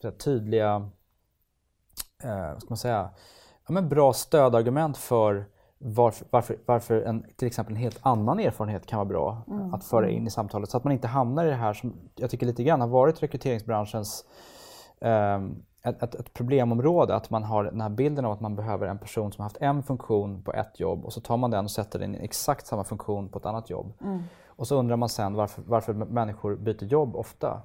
eh, 0.04 0.10
tydliga 0.10 0.90
eh, 2.22 2.58
ska 2.58 2.66
man 2.68 2.76
säga, 2.76 3.10
ja, 3.66 3.72
men 3.72 3.88
bra 3.88 4.12
stödargument 4.12 4.96
för 4.96 5.44
varför, 5.78 6.26
varför, 6.30 6.58
varför 6.66 7.02
en, 7.02 7.26
till 7.36 7.46
exempel 7.46 7.74
en 7.74 7.80
helt 7.80 7.98
annan 8.02 8.40
erfarenhet 8.40 8.86
kan 8.86 8.96
vara 8.96 9.08
bra 9.08 9.42
att 9.72 9.84
föra 9.84 10.10
in 10.10 10.26
i 10.26 10.30
samtalet. 10.30 10.70
Så 10.70 10.76
att 10.76 10.84
man 10.84 10.92
inte 10.92 11.08
hamnar 11.08 11.44
i 11.44 11.48
det 11.48 11.54
här 11.54 11.72
som 11.72 11.94
jag 12.16 12.30
tycker 12.30 12.46
lite 12.46 12.62
grann 12.62 12.80
har 12.80 12.88
varit 12.88 13.22
rekryteringsbranschens 13.22 14.24
ehm, 15.00 15.62
ett, 15.82 16.02
ett, 16.02 16.14
ett 16.14 16.34
problemområde. 16.34 17.14
Att 17.14 17.30
man 17.30 17.44
har 17.44 17.64
den 17.64 17.80
här 17.80 17.88
bilden 17.88 18.24
av 18.24 18.32
att 18.32 18.40
man 18.40 18.56
behöver 18.56 18.86
en 18.86 18.98
person 18.98 19.32
som 19.32 19.42
har 19.42 19.44
haft 19.44 19.56
en 19.60 19.82
funktion 19.82 20.42
på 20.42 20.52
ett 20.52 20.80
jobb 20.80 21.04
och 21.04 21.12
så 21.12 21.20
tar 21.20 21.36
man 21.36 21.50
den 21.50 21.64
och 21.64 21.70
sätter 21.70 21.98
den 21.98 22.14
i 22.14 22.18
exakt 22.24 22.66
samma 22.66 22.84
funktion 22.84 23.28
på 23.28 23.38
ett 23.38 23.46
annat 23.46 23.70
jobb. 23.70 23.92
Och 24.46 24.66
så 24.66 24.76
undrar 24.76 24.96
man 24.96 25.08
sen 25.08 25.34
varför, 25.34 25.62
varför 25.66 25.92
människor 25.92 26.56
byter 26.56 26.84
jobb 26.84 27.16
ofta. 27.16 27.62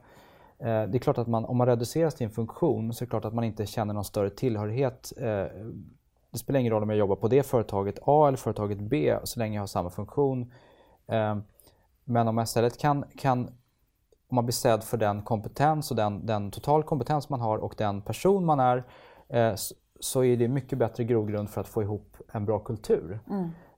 Eh, 0.60 0.84
det 0.84 0.98
är 0.98 1.00
klart 1.00 1.18
att 1.18 1.28
man, 1.28 1.46
om 1.46 1.58
man 1.58 1.68
reduceras 1.68 2.16
till 2.16 2.26
en 2.26 2.32
funktion 2.32 2.94
så 2.94 3.04
är 3.04 3.06
det 3.06 3.10
klart 3.10 3.26
att 3.26 3.34
man 3.34 3.44
inte 3.44 3.66
känner 3.66 3.94
någon 3.94 4.06
större 4.06 4.30
tillhörighet. 4.30 5.14
Eh, 5.18 5.46
det 6.32 6.38
spelar 6.40 6.60
ingen 6.60 6.74
roll 6.74 6.84
om 6.84 6.90
jag 6.90 7.00
jobbar 7.00 7.16
på 7.16 7.28
det 7.28 7.44
företaget 7.44 8.00
A 8.02 8.28
eller 8.28 8.38
företaget 8.38 8.80
B 8.80 9.18
så 9.24 9.40
länge 9.40 9.56
jag 9.56 9.62
har 9.62 9.68
samma 9.68 9.90
funktion. 9.90 10.54
Eh, 11.08 11.38
men 12.04 12.28
om 12.28 12.38
jag 12.38 12.44
istället 12.44 12.78
kan, 12.78 13.06
kan 13.18 13.48
om 14.28 14.36
man 14.36 14.46
blir 14.46 14.54
sedd 14.54 14.84
för 14.84 14.98
den 14.98 15.22
kompetens 15.22 15.92
och 15.92 15.98
den, 15.98 16.26
den 16.26 16.52
total 16.52 16.84
kompetens 16.84 17.30
man 17.30 17.42
har 17.42 17.58
och 17.58 17.76
den 17.78 18.02
person 18.02 18.46
man 18.46 18.60
är 18.60 18.84
så, 20.00 20.24
är 20.24 20.38
det 20.38 20.48
mycket 20.48 20.78
bättre 20.78 21.04
grogrund 21.04 21.50
för 21.50 21.62
att 21.62 21.68
få 21.68 21.84
ihop 21.84 22.18
en 22.32 22.46
bra 22.46 22.60
kultur. 22.60 23.20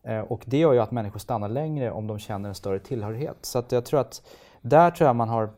Eh, 0.04 0.20
och 0.20 0.44
det 0.46 0.58
gör 0.58 0.74
ju 0.74 0.80
att 0.80 0.92
människor 0.92 1.20
stannar 1.20 1.50
längre 1.50 1.92
om 1.92 2.08
de 2.08 2.20
känner 2.20 2.50
en 2.50 2.56
större 2.56 2.80
tillhörighet. 2.80 3.38
Så 3.42 3.63
jag 3.70 3.86
tror 3.86 4.00
att 4.00 4.22
där 4.62 4.92
tror 4.92 5.08
jag 5.08 5.16
man 5.16 5.30
har 5.30 5.50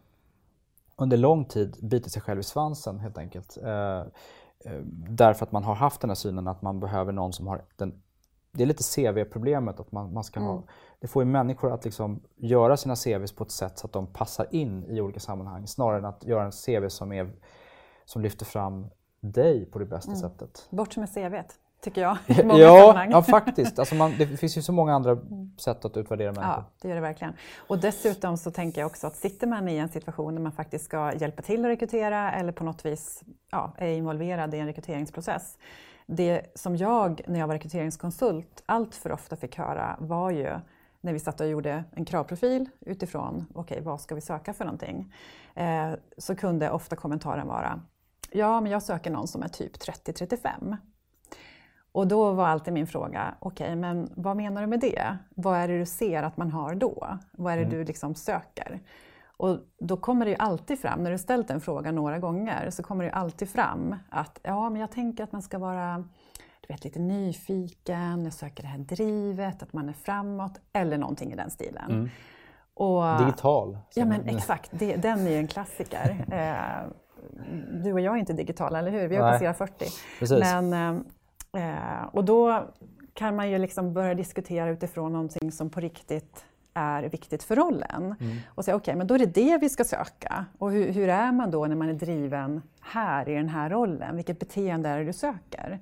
under 0.99 1.17
lång 1.17 1.45
tid 1.45 1.77
bitit 1.81 2.12
sig 2.12 2.21
själv 2.21 2.39
i 2.39 2.43
svansen 2.43 2.99
helt 2.99 3.17
enkelt. 3.17 3.57
Eh, 3.63 3.99
eh, 4.65 4.81
därför 5.09 5.45
att 5.45 5.51
man 5.51 5.63
har 5.63 5.75
haft 5.75 6.01
den 6.01 6.09
här 6.09 6.15
synen 6.15 6.47
att 6.47 6.62
man 6.62 6.79
behöver 6.79 7.12
någon 7.12 7.33
som 7.33 7.47
har 7.47 7.62
den 7.75 8.01
det 8.51 8.63
är 8.63 8.67
lite 8.67 8.83
CV-problemet 8.83 9.79
att 9.79 9.91
man, 9.91 10.13
man 10.13 10.23
ska 10.23 10.39
ha, 10.39 10.63
det 10.99 11.07
får 11.07 11.23
ju 11.23 11.29
människor 11.29 11.71
att 11.71 11.85
liksom 11.85 12.21
göra 12.35 12.77
sina 12.77 12.95
CVs 12.95 13.31
på 13.31 13.43
ett 13.43 13.51
sätt 13.51 13.77
så 13.77 13.88
att 13.88 13.93
de 13.93 14.07
passar 14.07 14.47
in 14.51 14.85
i 14.85 15.01
olika 15.01 15.19
sammanhang 15.19 15.67
snarare 15.67 15.97
än 15.97 16.05
att 16.05 16.23
göra 16.23 16.45
en 16.45 16.51
CV 16.51 16.88
som, 16.89 17.12
är, 17.12 17.31
som 18.05 18.21
lyfter 18.21 18.45
fram 18.45 18.88
dig 19.19 19.65
på 19.65 19.79
det 19.79 19.85
bästa 19.85 20.15
sättet. 20.15 20.67
Bort 20.69 20.97
med 20.97 21.09
CVt, 21.09 21.59
tycker 21.81 22.01
jag. 22.01 22.17
Ja, 22.27 23.05
ja, 23.09 23.23
faktiskt. 23.23 23.79
Alltså 23.79 23.95
man, 23.95 24.13
det 24.17 24.27
finns 24.27 24.57
ju 24.57 24.61
så 24.61 24.71
många 24.71 24.95
andra 24.95 25.17
sätt 25.57 25.85
att 25.85 25.97
utvärdera 25.97 26.31
människor. 26.31 26.53
Ja, 26.53 26.65
det 26.81 26.87
gör 26.87 26.95
det 26.95 27.01
verkligen. 27.01 27.33
Och 27.57 27.79
dessutom 27.79 28.37
så 28.37 28.51
tänker 28.51 28.81
jag 28.81 28.85
också 28.87 29.07
att 29.07 29.15
sitter 29.15 29.47
man 29.47 29.67
i 29.67 29.77
en 29.77 29.89
situation 29.89 30.35
där 30.35 30.41
man 30.41 30.51
faktiskt 30.51 30.85
ska 30.85 31.13
hjälpa 31.13 31.41
till 31.41 31.65
att 31.65 31.71
rekrytera 31.71 32.31
eller 32.31 32.51
på 32.51 32.63
något 32.63 32.85
vis 32.85 33.23
ja, 33.51 33.73
är 33.77 33.87
involverad 33.87 34.53
i 34.53 34.57
en 34.57 34.65
rekryteringsprocess. 34.65 35.57
Det 36.05 36.41
som 36.55 36.77
jag, 36.77 37.21
när 37.27 37.39
jag 37.39 37.47
var 37.47 37.55
rekryteringskonsult, 37.55 38.63
allt 38.65 38.95
för 38.95 39.11
ofta 39.11 39.35
fick 39.35 39.57
höra 39.57 39.95
var 39.99 40.31
ju 40.31 40.55
när 41.01 41.13
vi 41.13 41.19
satt 41.19 41.41
och 41.41 41.47
gjorde 41.47 41.83
en 41.91 42.05
kravprofil 42.05 42.69
utifrån, 42.79 43.45
okej, 43.53 43.81
vad 43.81 44.01
ska 44.01 44.15
vi 44.15 44.21
söka 44.21 44.53
för 44.53 44.65
någonting? 44.65 45.13
Eh, 45.55 45.91
så 46.17 46.35
kunde 46.35 46.71
ofta 46.71 46.95
kommentaren 46.95 47.47
vara, 47.47 47.81
ja, 48.31 48.61
men 48.61 48.71
jag 48.71 48.83
söker 48.83 49.11
någon 49.11 49.27
som 49.27 49.43
är 49.43 49.47
typ 49.47 49.77
30-35. 49.77 50.77
Och 51.91 52.08
då 52.08 52.32
var 52.32 52.47
alltid 52.47 52.73
min 52.73 52.88
fråga, 52.88 53.36
okej, 53.39 53.75
men 53.75 54.10
vad 54.15 54.38
menar 54.38 54.62
du 54.62 54.67
med 54.67 54.80
det? 54.80 55.17
Vad 55.30 55.58
är 55.58 55.67
det 55.67 55.80
du 55.80 55.86
ser 55.86 56.23
att 56.23 56.38
man 56.38 56.52
har 56.52 56.75
då? 56.75 57.17
Vad 57.32 57.54
är 57.54 57.58
det 57.58 57.65
du 57.65 57.84
liksom 57.84 58.15
söker? 58.15 58.80
Och 59.38 59.58
då 59.80 59.97
kommer 59.97 60.25
det 60.25 60.32
ju 60.32 60.38
alltid 60.39 60.80
fram, 60.80 61.04
när 61.04 61.12
du 61.12 61.17
ställt 61.17 61.47
den 61.47 61.62
frågan 61.62 61.95
några 61.95 62.19
gånger, 62.19 62.69
så 62.69 62.84
kommer 62.84 63.04
det 63.04 63.08
ju 63.08 63.15
alltid 63.15 63.49
fram 63.49 63.95
att 64.10 64.39
ja, 64.43 64.69
men 64.69 64.82
jag 64.82 64.91
tänker 64.91 65.23
att 65.23 65.32
man 65.32 65.41
ska 65.41 65.58
vara 65.58 66.04
du 66.62 66.73
vet, 66.73 66.84
lite 66.84 66.99
nyfiken, 66.99 68.23
jag 68.23 68.34
söker 68.34 68.63
det 68.63 68.69
här 68.69 68.78
drivet, 68.78 69.63
att 69.63 69.73
man 69.73 69.89
är 69.89 69.93
framåt, 69.93 70.60
eller 70.73 70.97
någonting 70.97 71.32
i 71.32 71.36
den 71.36 71.52
stilen. 71.52 72.10
Och, 72.73 73.19
Digital. 73.19 73.78
Ja 73.93 74.06
men 74.06 74.28
exakt, 74.28 74.69
det, 74.73 74.95
den 74.95 75.28
är 75.28 75.32
ju 75.32 75.38
en 75.38 75.47
klassiker. 75.47 76.25
Eh, 76.32 76.89
du 77.84 77.93
och 77.93 77.99
jag 77.99 78.15
är 78.15 78.19
inte 78.19 78.34
digitala, 78.34 78.80
eller 78.80 78.91
hur? 78.91 79.08
Vi 79.08 79.15
har 79.15 79.32
passerat 79.32 79.58
40. 79.58 79.86
Precis. 80.19 80.39
Men, 80.39 81.06
eh, 81.57 82.03
och 82.12 82.25
då 82.25 82.65
kan 83.13 83.35
man 83.35 83.49
ju 83.49 83.57
liksom 83.57 83.93
börja 83.93 84.13
diskutera 84.13 84.69
utifrån 84.69 85.13
någonting 85.13 85.51
som 85.51 85.69
på 85.69 85.79
riktigt 85.79 86.45
är 86.73 87.03
viktigt 87.03 87.43
för 87.43 87.55
rollen. 87.55 88.15
Och 88.47 88.65
säga 88.65 88.75
okej, 88.75 88.95
men 88.95 89.07
då 89.07 89.15
är 89.15 89.19
det 89.19 89.25
det 89.25 89.57
vi 89.57 89.69
ska 89.69 89.83
söka. 89.83 90.45
Och 90.57 90.71
hur, 90.71 90.91
hur 90.91 91.09
är 91.09 91.31
man 91.31 91.51
då 91.51 91.65
när 91.65 91.75
man 91.75 91.89
är 91.89 91.93
driven 91.93 92.62
här 92.81 93.29
i 93.29 93.35
den 93.35 93.49
här 93.49 93.69
rollen? 93.69 94.15
Vilket 94.15 94.39
beteende 94.39 94.89
är 94.89 94.99
det 94.99 95.05
du 95.05 95.13
söker? 95.13 95.79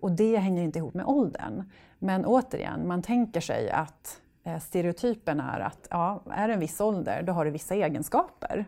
Och 0.00 0.12
det 0.12 0.36
hänger 0.36 0.62
inte 0.62 0.78
ihop 0.78 0.94
med 0.94 1.06
åldern. 1.06 1.70
Men 1.98 2.24
återigen, 2.26 2.88
man 2.88 3.02
tänker 3.02 3.40
sig 3.40 3.70
att 3.70 4.20
eh, 4.44 4.58
stereotypen 4.58 5.40
är 5.40 5.60
att 5.60 5.86
ja, 5.90 6.22
är 6.30 6.48
det 6.48 6.54
en 6.54 6.60
viss 6.60 6.80
ålder, 6.80 7.22
då 7.22 7.32
har 7.32 7.44
du 7.44 7.50
vissa 7.50 7.74
egenskaper. 7.74 8.64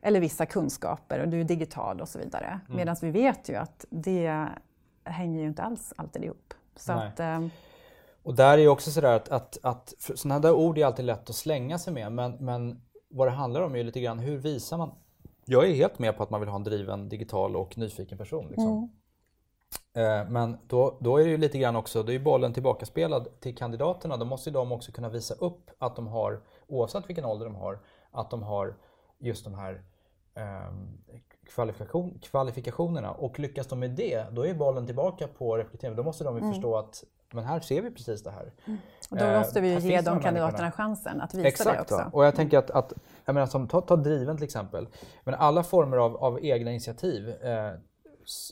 Eller 0.00 0.20
vissa 0.20 0.46
kunskaper 0.46 1.20
och 1.20 1.28
du 1.28 1.40
är 1.40 1.44
digital 1.44 2.00
och 2.00 2.08
så 2.08 2.18
vidare. 2.18 2.60
Medan 2.76 2.96
vi 3.02 3.10
vet 3.10 3.48
ju 3.48 3.54
att 3.56 3.84
det 3.90 4.46
hänger 5.06 5.40
ju 5.40 5.46
inte 5.46 5.62
alls 5.62 5.92
alltid 5.96 6.24
ihop. 6.24 6.54
Så 6.76 6.92
att, 6.92 7.20
eh, 7.20 7.46
Och 8.22 8.34
där 8.34 8.52
är 8.52 8.58
ju 8.58 8.68
också 8.68 8.90
sådär 8.90 9.16
att, 9.16 9.28
att, 9.28 9.58
att 9.62 9.94
sådana 9.98 10.40
där 10.40 10.52
ord 10.52 10.78
är 10.78 10.86
alltid 10.86 11.04
lätt 11.04 11.30
att 11.30 11.36
slänga 11.36 11.78
sig 11.78 11.92
med 11.92 12.12
men, 12.12 12.32
men 12.32 12.82
vad 13.08 13.26
det 13.28 13.32
handlar 13.32 13.60
om 13.62 13.72
är 13.74 13.78
ju 13.78 13.84
lite 13.84 14.00
grann 14.00 14.18
hur 14.18 14.38
visar 14.38 14.78
man 14.78 14.90
Jag 15.44 15.68
är 15.68 15.74
helt 15.74 15.98
med 15.98 16.16
på 16.16 16.22
att 16.22 16.30
man 16.30 16.40
vill 16.40 16.48
ha 16.48 16.56
en 16.56 16.64
driven, 16.64 17.08
digital 17.08 17.56
och 17.56 17.78
nyfiken 17.78 18.18
person. 18.18 18.48
Liksom. 18.48 18.90
Eh, 19.94 20.28
Men 20.28 20.58
då, 20.66 20.98
då 21.00 21.16
är 21.16 21.24
det 21.24 21.30
ju 21.30 21.36
lite 21.36 21.58
grann 21.58 21.76
också, 21.76 22.02
då 22.02 22.12
är 22.12 22.18
bollen 22.18 22.52
tillbakaspelad 22.52 23.40
till 23.40 23.56
kandidaterna. 23.56 24.16
Då 24.16 24.24
måste 24.24 24.50
de 24.50 24.72
också 24.72 24.92
kunna 24.92 25.08
visa 25.08 25.34
upp 25.34 25.70
att 25.78 25.96
de 25.96 26.06
har, 26.06 26.42
oavsett 26.66 27.08
vilken 27.08 27.24
ålder 27.24 27.46
de 27.46 27.54
har, 27.54 27.78
att 28.10 28.30
de 28.30 28.42
har 28.42 28.76
just 29.18 29.44
de 29.44 29.54
här 29.54 29.82
um, 30.68 30.98
kvalifikation, 31.48 32.18
kvalifikationerna 32.22 33.12
och 33.12 33.38
lyckas 33.38 33.66
de 33.66 33.80
med 33.80 33.90
det 33.90 34.26
då 34.32 34.46
är 34.46 34.54
bollen 34.54 34.86
tillbaka 34.86 35.28
på 35.28 35.56
rekrytering. 35.56 35.96
Då 35.96 36.02
måste 36.02 36.24
de 36.24 36.36
ju 36.36 36.40
mm. 36.40 36.52
förstå 36.52 36.76
att 36.76 37.04
men 37.32 37.44
här 37.44 37.60
ser 37.60 37.82
vi 37.82 37.90
precis 37.90 38.22
det 38.22 38.30
här. 38.30 38.52
Mm. 38.64 38.78
Och 39.10 39.16
då 39.16 39.26
måste 39.26 39.60
vi 39.60 39.68
ju 39.68 39.78
ge 39.78 40.00
de 40.00 40.20
kandidaterna 40.20 40.70
chansen 40.70 41.20
att 41.20 41.34
visa 41.34 41.48
Exakt, 41.48 41.76
det 41.76 41.82
också. 41.82 41.94
Exakt, 41.94 42.14
och 42.14 42.24
jag 42.24 42.34
tänker 42.34 42.58
att, 42.58 42.70
att 42.70 42.92
jag 43.24 43.34
menar, 43.34 43.46
som, 43.46 43.68
ta, 43.68 43.80
ta 43.80 43.96
driven 43.96 44.36
till 44.36 44.44
exempel. 44.44 44.88
Men 45.24 45.34
alla 45.34 45.62
former 45.62 45.96
av, 45.96 46.16
av 46.16 46.44
egna 46.44 46.70
initiativ 46.70 47.28
eh, 47.28 47.72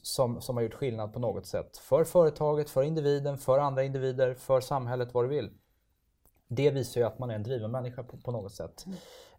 som, 0.02 0.40
som 0.40 0.56
har 0.56 0.62
gjort 0.62 0.74
skillnad 0.74 1.12
på 1.12 1.18
något 1.18 1.46
sätt. 1.46 1.76
För 1.76 2.04
företaget, 2.04 2.70
för 2.70 2.82
individen, 2.82 3.38
för 3.38 3.58
andra 3.58 3.84
individer, 3.84 4.34
för 4.34 4.60
samhället, 4.60 5.14
vad 5.14 5.24
du 5.24 5.28
vill. 5.28 5.50
Det 6.48 6.70
visar 6.70 7.00
ju 7.00 7.06
att 7.06 7.18
man 7.18 7.30
är 7.30 7.34
en 7.34 7.42
driven 7.42 7.70
människa 7.70 8.02
på, 8.02 8.16
på 8.16 8.32
något 8.32 8.52
sätt. 8.52 8.84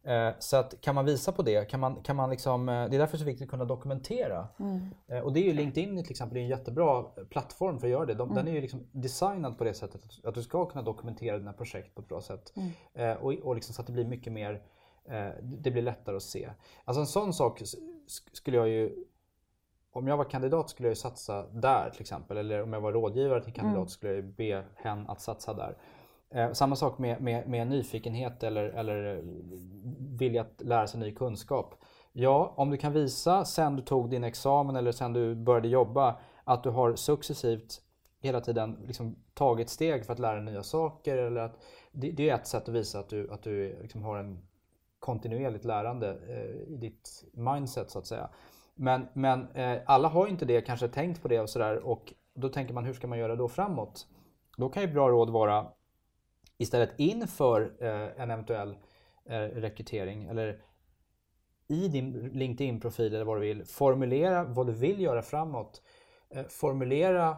Eh, 0.06 0.34
så 0.40 0.58
att 0.58 0.82
kan 0.82 0.96
man 0.96 1.06
visa 1.06 1.32
på 1.32 1.42
det, 1.42 1.70
kan 1.70 1.80
man, 1.80 1.96
kan 1.96 2.16
man 2.16 2.30
liksom, 2.30 2.70
eh, 2.70 2.74
det 2.74 2.96
är 2.96 3.00
därför 3.00 3.12
det 3.12 3.18
är 3.18 3.20
så 3.20 3.26
viktigt 3.26 3.46
att 3.46 3.52
kunna 3.52 3.66
dokumentera. 3.66 4.48
Mm. 4.60 4.80
Eh, 5.08 5.20
och 5.20 5.34
det 5.34 5.40
är 5.40 5.44
ju 5.44 5.54
LinkedIn 5.54 6.04
till 6.04 6.12
exempel, 6.12 6.38
är 6.38 6.42
en 6.42 6.48
jättebra 6.48 7.04
plattform 7.04 7.80
för 7.80 7.88
att 7.88 7.92
göra 7.92 8.06
det. 8.06 8.14
De, 8.14 8.32
mm. 8.32 8.36
Den 8.36 8.48
är 8.48 8.56
ju 8.56 8.62
liksom 8.62 8.88
designad 8.92 9.58
på 9.58 9.64
det 9.64 9.74
sättet 9.74 10.02
att, 10.24 10.36
du 10.36 10.44
ska 10.44 10.66
kunna 10.66 10.84
dokumentera 10.84 11.38
dina 11.38 11.54
projekt 11.54 11.96
på 11.96 12.02
ett 12.02 12.08
bra 12.08 12.22
sätt. 12.22 12.54
Mm. 12.56 13.18
och 13.18 13.34
och 13.34 13.56
liksom 13.56 13.74
så 13.74 13.82
att 13.82 13.88
det 13.88 13.94
blir 13.94 14.06
mycket 14.06 14.34
mer, 14.34 14.62
det 15.42 15.72
blir 15.72 15.82
lättare 15.82 16.16
att 16.16 16.24
se. 16.24 16.50
Alltså 16.86 17.02
en 17.02 17.08
sån 17.08 17.34
sak 17.34 17.62
skulle 18.34 18.58
jag 18.58 18.70
ju 18.70 19.06
om 19.92 20.08
jag 20.08 20.18
var 20.18 20.26
kandidat 20.26 20.70
skulle 20.70 20.88
jag 20.88 20.92
ju 20.92 20.96
satsa 20.96 21.46
där 21.52 21.90
till 21.90 22.02
exempel. 22.02 22.38
Eller 22.38 22.64
om 22.64 22.74
jag 22.74 22.82
var 22.82 22.92
rådgivare 22.92 23.44
till 23.44 23.54
kandidat 23.54 23.78
mm. 23.78 23.88
skulle 23.88 24.14
jag 24.14 24.26
be 24.26 24.64
hen 24.76 25.10
att 25.10 25.22
satsa 25.22 25.54
där. 25.54 25.78
Eh, 26.36 26.52
samma 26.52 26.76
sak 26.76 26.98
med, 26.98 27.22
med, 27.22 27.48
med, 27.48 27.68
nyfikenhet 27.68 28.44
eller, 28.44 28.64
eller 28.64 29.22
vilja 30.18 30.42
att 30.42 30.62
lära 30.62 30.88
sig 30.88 31.00
ny 31.00 31.12
kunskap. 31.12 31.76
Ja, 32.14 32.54
om 32.56 32.70
du 32.70 32.78
kan 32.78 32.94
visa 32.94 33.46
sen 33.46 33.76
du 33.76 33.82
tog 33.82 34.10
din 34.10 34.24
examen 34.24 34.76
eller 34.76 34.92
sen 34.92 35.14
du 35.14 35.36
började 35.36 35.68
jobba 35.68 36.20
att 36.44 36.64
du 36.64 36.70
har 36.70 36.96
successivt 36.96 37.82
hela 38.22 38.42
tiden 38.42 38.78
liksom 38.88 39.16
tagit 39.34 39.70
steg 39.70 40.06
för 40.06 40.14
att 40.14 40.20
lära 40.20 40.36
dig 40.36 40.44
nya 40.44 40.64
saker. 40.64 41.18
Eller 41.18 41.42
att, 41.42 41.64
det, 41.92 42.12
det 42.12 42.30
är 42.30 42.36
ett 42.36 42.48
sätt 42.48 42.70
att 42.70 42.76
visa 42.76 43.00
att 43.00 43.10
du, 43.10 43.32
att 43.32 43.44
du 43.44 43.82
liksom 43.82 44.04
har 44.04 44.18
en 44.18 44.40
kontinuerligt 45.00 45.66
lärande 45.66 46.18
eh, 46.30 46.74
i 46.74 46.78
ditt 46.78 47.24
mindset 47.32 47.92
så 47.92 48.00
att 48.00 48.08
säga. 48.08 48.30
Men, 48.76 49.08
men 49.14 49.48
eh, 49.52 49.82
alla 49.86 50.08
har 50.08 50.26
ju 50.26 50.32
inte 50.32 50.46
det, 50.46 50.62
kanske 50.62 50.88
tänkt 50.88 51.22
på 51.22 51.28
det 51.28 51.40
och 51.40 51.50
sådär 51.50 51.86
och 51.86 52.14
då 52.34 52.50
tänker 52.50 52.74
man 52.74 52.86
hur 52.86 52.94
ska 52.94 53.08
man 53.08 53.20
göra 53.20 53.36
då 53.36 53.48
framåt? 53.48 54.08
Då 54.58 54.70
kan 54.70 54.84
ju 54.84 54.94
bra 54.94 55.10
råd 55.10 55.30
vara 55.30 55.68
istället 56.58 56.90
inför 56.98 57.74
eh, 57.80 58.22
en 58.22 58.32
eventuell 58.32 58.78
eh, 59.26 59.40
rekrytering 59.40 60.26
eller 60.26 60.62
i 61.68 61.88
din 61.88 62.30
LinkedIn-profil 62.34 63.16
eller 63.16 63.26
vad 63.26 63.38
du 63.38 63.42
vill, 63.42 63.66
formulera 63.66 64.44
vad 64.44 64.68
du 64.68 64.74
vill 64.74 65.02
göra 65.02 65.22
framåt. 65.22 65.82
Eh, 66.30 66.44
formulera 66.44 67.38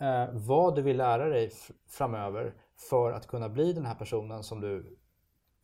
eh, 0.00 0.28
vad 0.32 0.74
du 0.74 0.82
vill 0.82 0.96
lära 0.96 1.28
dig 1.28 1.50
framöver 1.88 2.54
för 2.90 3.12
att 3.12 3.26
kunna 3.26 3.48
bli 3.48 3.72
den 3.72 3.86
här 3.86 3.94
personen 3.94 4.42
som 4.42 4.60
du 4.60 4.98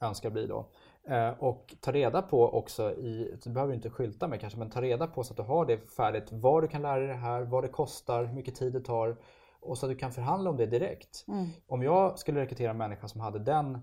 önskar 0.01 0.31
bli 0.31 0.47
då. 0.47 0.71
Eh, 1.09 1.31
och 1.31 1.75
ta 1.81 1.93
reda 1.93 2.23
på 2.23 2.55
också, 2.55 2.93
i, 2.93 3.37
du 3.45 3.51
behöver 3.51 3.75
inte 3.75 3.91
skylta 3.91 4.29
med 4.29 4.41
kanske, 4.41 4.59
men 4.59 4.71
ta 4.71 4.83
reda 4.83 5.07
på 5.07 5.25
så 5.25 5.33
att 5.33 5.37
du 5.37 5.43
har 5.43 5.67
det 5.67 5.79
färdigt, 5.79 6.29
vad 6.31 6.63
du 6.63 6.69
kan 6.69 6.83
lära 6.83 6.99
dig 6.99 7.09
det 7.09 7.15
här, 7.15 7.43
vad 7.43 7.65
det 7.65 7.69
kostar, 7.69 8.25
hur 8.25 8.35
mycket 8.35 8.55
tid 8.55 8.73
det 8.73 8.81
tar 8.81 9.17
och 9.63 9.79
så 9.79 9.87
att 9.87 9.93
du 9.93 9.97
kan 9.97 10.13
förhandla 10.13 10.51
om 10.51 10.57
det 10.57 10.67
direkt. 10.67 11.25
Mm. 11.29 11.49
Om 11.67 11.83
jag 11.83 12.19
skulle 12.19 12.41
rekrytera 12.41 12.71
en 12.71 12.79
människa 12.79 13.09
som 13.09 13.21
hade 13.21 13.39
den, 13.39 13.75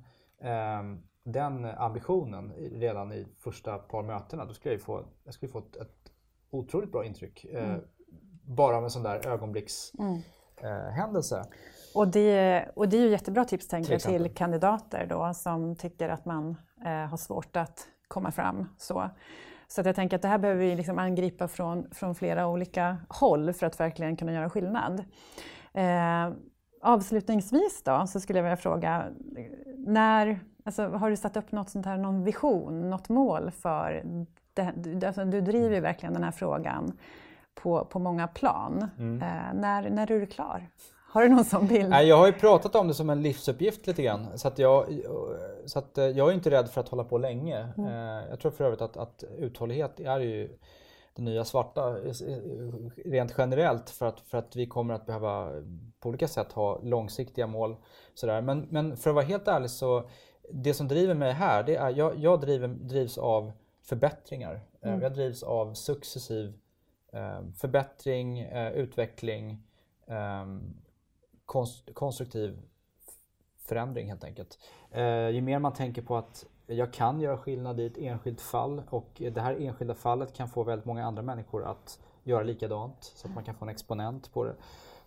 eh, 0.41 0.83
den 1.23 1.65
ambitionen 1.65 2.53
redan 2.71 3.13
i 3.13 3.27
första 3.39 3.77
par 3.77 4.03
mötena, 4.03 4.45
då 4.45 4.53
skulle 4.53 4.73
jag 4.73 4.81
få, 4.81 5.05
jag 5.23 5.33
skulle 5.33 5.51
få 5.51 5.59
ett, 5.59 5.75
ett 5.75 6.11
otroligt 6.49 6.91
bra 6.91 7.05
intryck. 7.05 7.45
Eh, 7.45 7.69
mm. 7.69 7.81
Bara 8.43 8.77
av 8.77 8.83
en 8.83 8.89
sån 8.89 9.03
där 9.03 9.27
ögonblickshändelse. 9.27 11.35
Mm. 11.35 11.47
Eh, 11.47 11.51
och, 11.95 12.07
det, 12.07 12.65
och 12.75 12.89
det 12.89 12.97
är 12.97 13.01
ju 13.01 13.09
jättebra 13.09 13.45
tips 13.45 13.67
tänker 13.67 13.91
jag 13.91 14.01
till 14.01 14.33
kandidater 14.35 15.05
då 15.09 15.33
som 15.33 15.75
tycker 15.75 16.09
att 16.09 16.25
man 16.25 16.55
eh, 16.85 16.91
har 16.91 17.17
svårt 17.17 17.55
att 17.55 17.87
komma 18.07 18.31
fram. 18.31 18.69
Så. 18.77 19.09
Så 19.67 19.81
jag 19.85 19.95
tänker 19.95 20.15
att 20.15 20.21
det 20.21 20.27
här 20.27 20.37
behöver 20.37 20.61
vi 20.61 20.75
liksom 20.75 20.99
angripa 20.99 21.47
från, 21.47 21.91
från 21.91 22.15
flera 22.15 22.47
olika 22.47 22.97
håll 23.09 23.53
för 23.53 23.65
att 23.65 23.79
verkligen 23.79 24.17
kunna 24.17 24.33
göra 24.33 24.49
skillnad. 24.49 25.03
Eh, 25.73 26.33
avslutningsvis 26.81 27.83
då 27.83 28.07
så 28.07 28.19
skulle 28.19 28.39
jag 28.39 28.43
vilja 28.43 28.57
fråga, 28.57 29.05
när, 29.77 30.39
alltså, 30.63 30.87
har 30.87 31.09
du 31.09 31.17
satt 31.17 31.37
upp 31.37 31.51
något 31.51 31.69
sånt 31.69 31.85
här, 31.85 31.97
någon 31.97 32.23
vision, 32.23 32.89
något 32.89 33.09
mål 33.09 33.51
för 33.51 34.03
det, 34.53 35.07
alltså, 35.07 35.25
du 35.25 35.41
driver 35.41 35.75
ju 35.75 35.81
verkligen 35.81 36.13
den 36.13 36.23
här 36.23 36.31
frågan 36.31 36.97
på, 37.55 37.85
på 37.85 37.99
många 37.99 38.27
plan. 38.27 38.89
Mm. 38.97 39.21
Eh, 39.21 39.53
när, 39.53 39.89
när 39.89 40.11
är 40.11 40.19
du 40.19 40.25
klar? 40.25 40.69
Har 41.11 41.23
du 41.23 41.29
någon 41.29 41.45
sån 41.45 41.67
bild? 41.67 41.89
Nej, 41.89 42.07
jag 42.07 42.17
har 42.17 42.25
ju 42.27 42.33
pratat 42.33 42.75
om 42.75 42.87
det 42.87 42.93
som 42.93 43.09
en 43.09 43.21
livsuppgift 43.21 43.87
lite 43.87 44.03
grann. 44.03 44.27
Så, 44.35 44.47
att 44.47 44.59
jag, 44.59 44.85
så 45.65 45.79
att 45.79 45.97
eh, 45.97 46.05
jag 46.05 46.29
är 46.29 46.33
inte 46.33 46.51
rädd 46.51 46.69
för 46.69 46.81
att 46.81 46.89
hålla 46.89 47.03
på 47.03 47.17
länge. 47.17 47.67
Mm. 47.77 47.89
Eh, 47.89 48.29
jag 48.29 48.39
tror 48.39 48.51
för 48.51 48.63
övrigt 48.63 48.81
att, 48.81 48.97
att 48.97 49.23
uthållighet 49.37 49.99
är 49.99 50.19
ju 50.19 50.49
det 51.19 51.25
nya 51.25 51.45
svarta 51.45 51.95
rent 53.05 53.35
generellt 53.37 53.89
för 53.89 54.05
att, 54.05 54.19
för 54.19 54.37
att 54.37 54.55
vi 54.55 54.65
kommer 54.67 54.93
att 54.93 55.05
behöva 55.05 55.51
på 55.99 56.09
olika 56.09 56.27
sätt 56.27 56.51
ha 56.51 56.79
långsiktiga 56.81 57.47
mål. 57.47 57.75
Sådär. 58.13 58.41
Men, 58.41 58.67
men 58.69 58.97
för 58.97 59.09
att 59.09 59.15
vara 59.15 59.25
helt 59.25 59.47
ärlig 59.47 59.69
så 59.69 60.09
det 60.51 60.73
som 60.73 60.87
driver 60.87 61.13
mig 61.13 61.33
här, 61.33 61.63
det 61.63 61.75
är 61.75 61.89
jag, 61.89 62.17
jag 62.17 62.41
driver, 62.41 62.67
drivs 62.67 63.17
av 63.17 63.51
förbättringar. 63.81 64.61
Eh, 64.81 64.89
mm. 64.89 65.01
Jag 65.01 65.13
drivs 65.13 65.43
av 65.43 65.73
successiv 65.73 66.53
eh, 67.13 67.41
förbättring, 67.57 68.39
eh, 68.39 68.71
utveckling, 68.71 69.63
eh, 70.07 70.45
konst, 71.45 71.89
konstruktiv 71.93 72.59
förändring 73.67 74.07
helt 74.07 74.23
enkelt. 74.23 74.59
Eh, 74.91 75.29
ju 75.29 75.41
mer 75.41 75.59
man 75.59 75.73
tänker 75.73 76.01
på 76.01 76.17
att 76.17 76.45
jag 76.75 76.93
kan 76.93 77.21
göra 77.21 77.37
skillnad 77.37 77.79
i 77.79 77.85
ett 77.85 77.97
enskilt 77.97 78.41
fall 78.41 78.81
och 78.89 79.09
det 79.33 79.41
här 79.41 79.61
enskilda 79.61 79.95
fallet 79.95 80.33
kan 80.33 80.49
få 80.49 80.63
väldigt 80.63 80.85
många 80.85 81.05
andra 81.05 81.21
människor 81.21 81.63
att 81.63 81.99
göra 82.23 82.43
likadant 82.43 83.03
så 83.15 83.27
att 83.27 83.33
man 83.33 83.43
kan 83.43 83.55
få 83.55 83.65
en 83.65 83.69
exponent 83.69 84.33
på 84.33 84.43
det. 84.43 84.55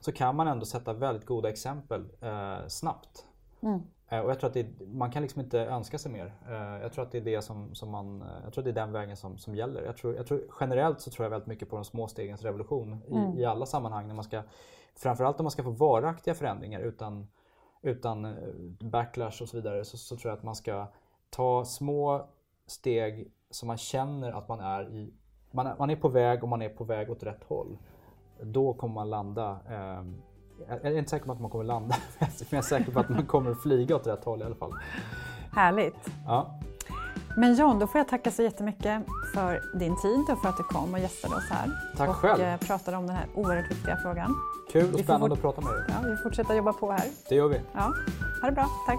Så 0.00 0.12
kan 0.12 0.36
man 0.36 0.48
ändå 0.48 0.64
sätta 0.64 0.92
väldigt 0.92 1.26
goda 1.26 1.48
exempel 1.48 2.04
eh, 2.20 2.66
snabbt. 2.68 3.26
Mm. 3.60 3.80
Eh, 4.08 4.20
och 4.20 4.30
jag 4.30 4.40
tror 4.40 4.48
att 4.48 4.54
det, 4.54 4.66
man 4.86 5.10
kan 5.10 5.22
liksom 5.22 5.40
inte 5.40 5.60
önska 5.60 5.98
sig 5.98 6.12
mer. 6.12 6.34
Eh, 6.48 6.82
jag 6.82 6.92
tror 6.92 7.04
att 7.04 7.12
det 7.12 7.18
är 7.18 7.22
det 7.22 7.42
som, 7.42 7.74
som 7.74 7.90
man, 7.90 8.24
jag 8.44 8.52
tror 8.52 8.64
det 8.64 8.70
är 8.70 8.74
den 8.74 8.92
vägen 8.92 9.16
som, 9.16 9.38
som 9.38 9.54
gäller. 9.54 9.82
Jag 9.82 9.96
tror, 9.96 10.14
jag 10.14 10.26
tror, 10.26 10.42
generellt 10.60 11.00
så 11.00 11.10
tror 11.10 11.24
jag 11.24 11.30
väldigt 11.30 11.46
mycket 11.46 11.70
på 11.70 11.76
de 11.76 11.84
små 11.84 12.08
stegens 12.08 12.42
revolution 12.42 13.02
i, 13.08 13.14
mm. 13.14 13.38
i 13.38 13.44
alla 13.44 13.66
sammanhang. 13.66 14.08
När 14.08 14.14
man 14.14 14.24
ska, 14.24 14.42
framförallt 14.94 15.40
om 15.40 15.44
man 15.44 15.50
ska 15.50 15.62
få 15.62 15.70
varaktiga 15.70 16.34
förändringar 16.34 16.80
utan, 16.80 17.26
utan 17.82 18.24
eh, 18.24 18.32
backlash 18.80 19.42
och 19.42 19.48
så 19.48 19.56
vidare 19.56 19.84
så, 19.84 19.98
så 19.98 20.16
tror 20.16 20.30
jag 20.30 20.38
att 20.38 20.44
man 20.44 20.56
ska 20.56 20.86
ta 21.32 21.64
små 21.64 22.26
steg 22.66 23.32
som 23.50 23.66
man 23.66 23.76
känner 23.76 24.32
att 24.32 24.48
man 24.48 24.60
är 24.60 24.90
i. 24.90 25.12
Man 25.50 25.66
är, 25.66 25.74
man 25.78 25.90
är 25.90 25.96
på 25.96 26.08
väg 26.08 26.42
och 26.42 26.48
man 26.48 26.62
är 26.62 26.68
på 26.68 26.84
väg 26.84 27.10
åt 27.10 27.22
rätt 27.22 27.44
håll. 27.48 27.78
Då 28.42 28.74
kommer 28.74 28.94
man 28.94 29.10
landa. 29.10 29.58
Eh, 29.68 30.04
jag 30.68 30.84
är 30.84 30.98
inte 30.98 31.10
säker 31.10 31.26
på 31.26 31.32
att 31.32 31.40
man 31.40 31.50
kommer 31.50 31.64
landa, 31.64 31.96
men 32.18 32.28
jag 32.50 32.58
är 32.58 32.62
säker 32.62 32.92
på 32.92 33.00
att 33.00 33.08
man 33.08 33.26
kommer 33.26 33.54
flyga 33.54 33.96
åt 33.96 34.06
rätt 34.06 34.24
håll 34.24 34.42
i 34.42 34.44
alla 34.44 34.54
fall. 34.54 34.72
Härligt. 35.52 36.10
Ja. 36.26 36.60
Men 37.36 37.54
John, 37.54 37.78
då 37.78 37.86
får 37.86 37.98
jag 37.98 38.08
tacka 38.08 38.30
så 38.30 38.42
jättemycket 38.42 39.02
för 39.34 39.78
din 39.78 39.96
tid 40.02 40.24
och 40.32 40.42
för 40.42 40.48
att 40.48 40.56
du 40.56 40.62
kom 40.62 40.94
och 40.94 41.00
gästade 41.00 41.36
oss 41.36 41.50
här. 41.50 41.70
Tack 41.96 42.08
och 42.08 42.16
själv. 42.16 42.54
Och 42.54 42.60
pratade 42.60 42.96
om 42.96 43.06
den 43.06 43.16
här 43.16 43.26
oerhört 43.34 43.70
viktiga 43.70 43.96
frågan. 43.96 44.34
Kul 44.72 44.94
och 44.94 45.00
spännande 45.00 45.34
att 45.34 45.40
prata 45.40 45.60
med 45.60 45.72
dig. 45.72 45.84
Ja, 45.88 46.08
vi 46.10 46.16
fortsätter 46.16 46.54
jobba 46.54 46.72
på 46.72 46.92
här. 46.92 47.10
Det 47.28 47.34
gör 47.34 47.48
vi. 47.48 47.60
Ja. 47.72 47.92
Ha 48.42 48.48
det 48.48 48.52
bra, 48.52 48.66
tack. 48.86 48.98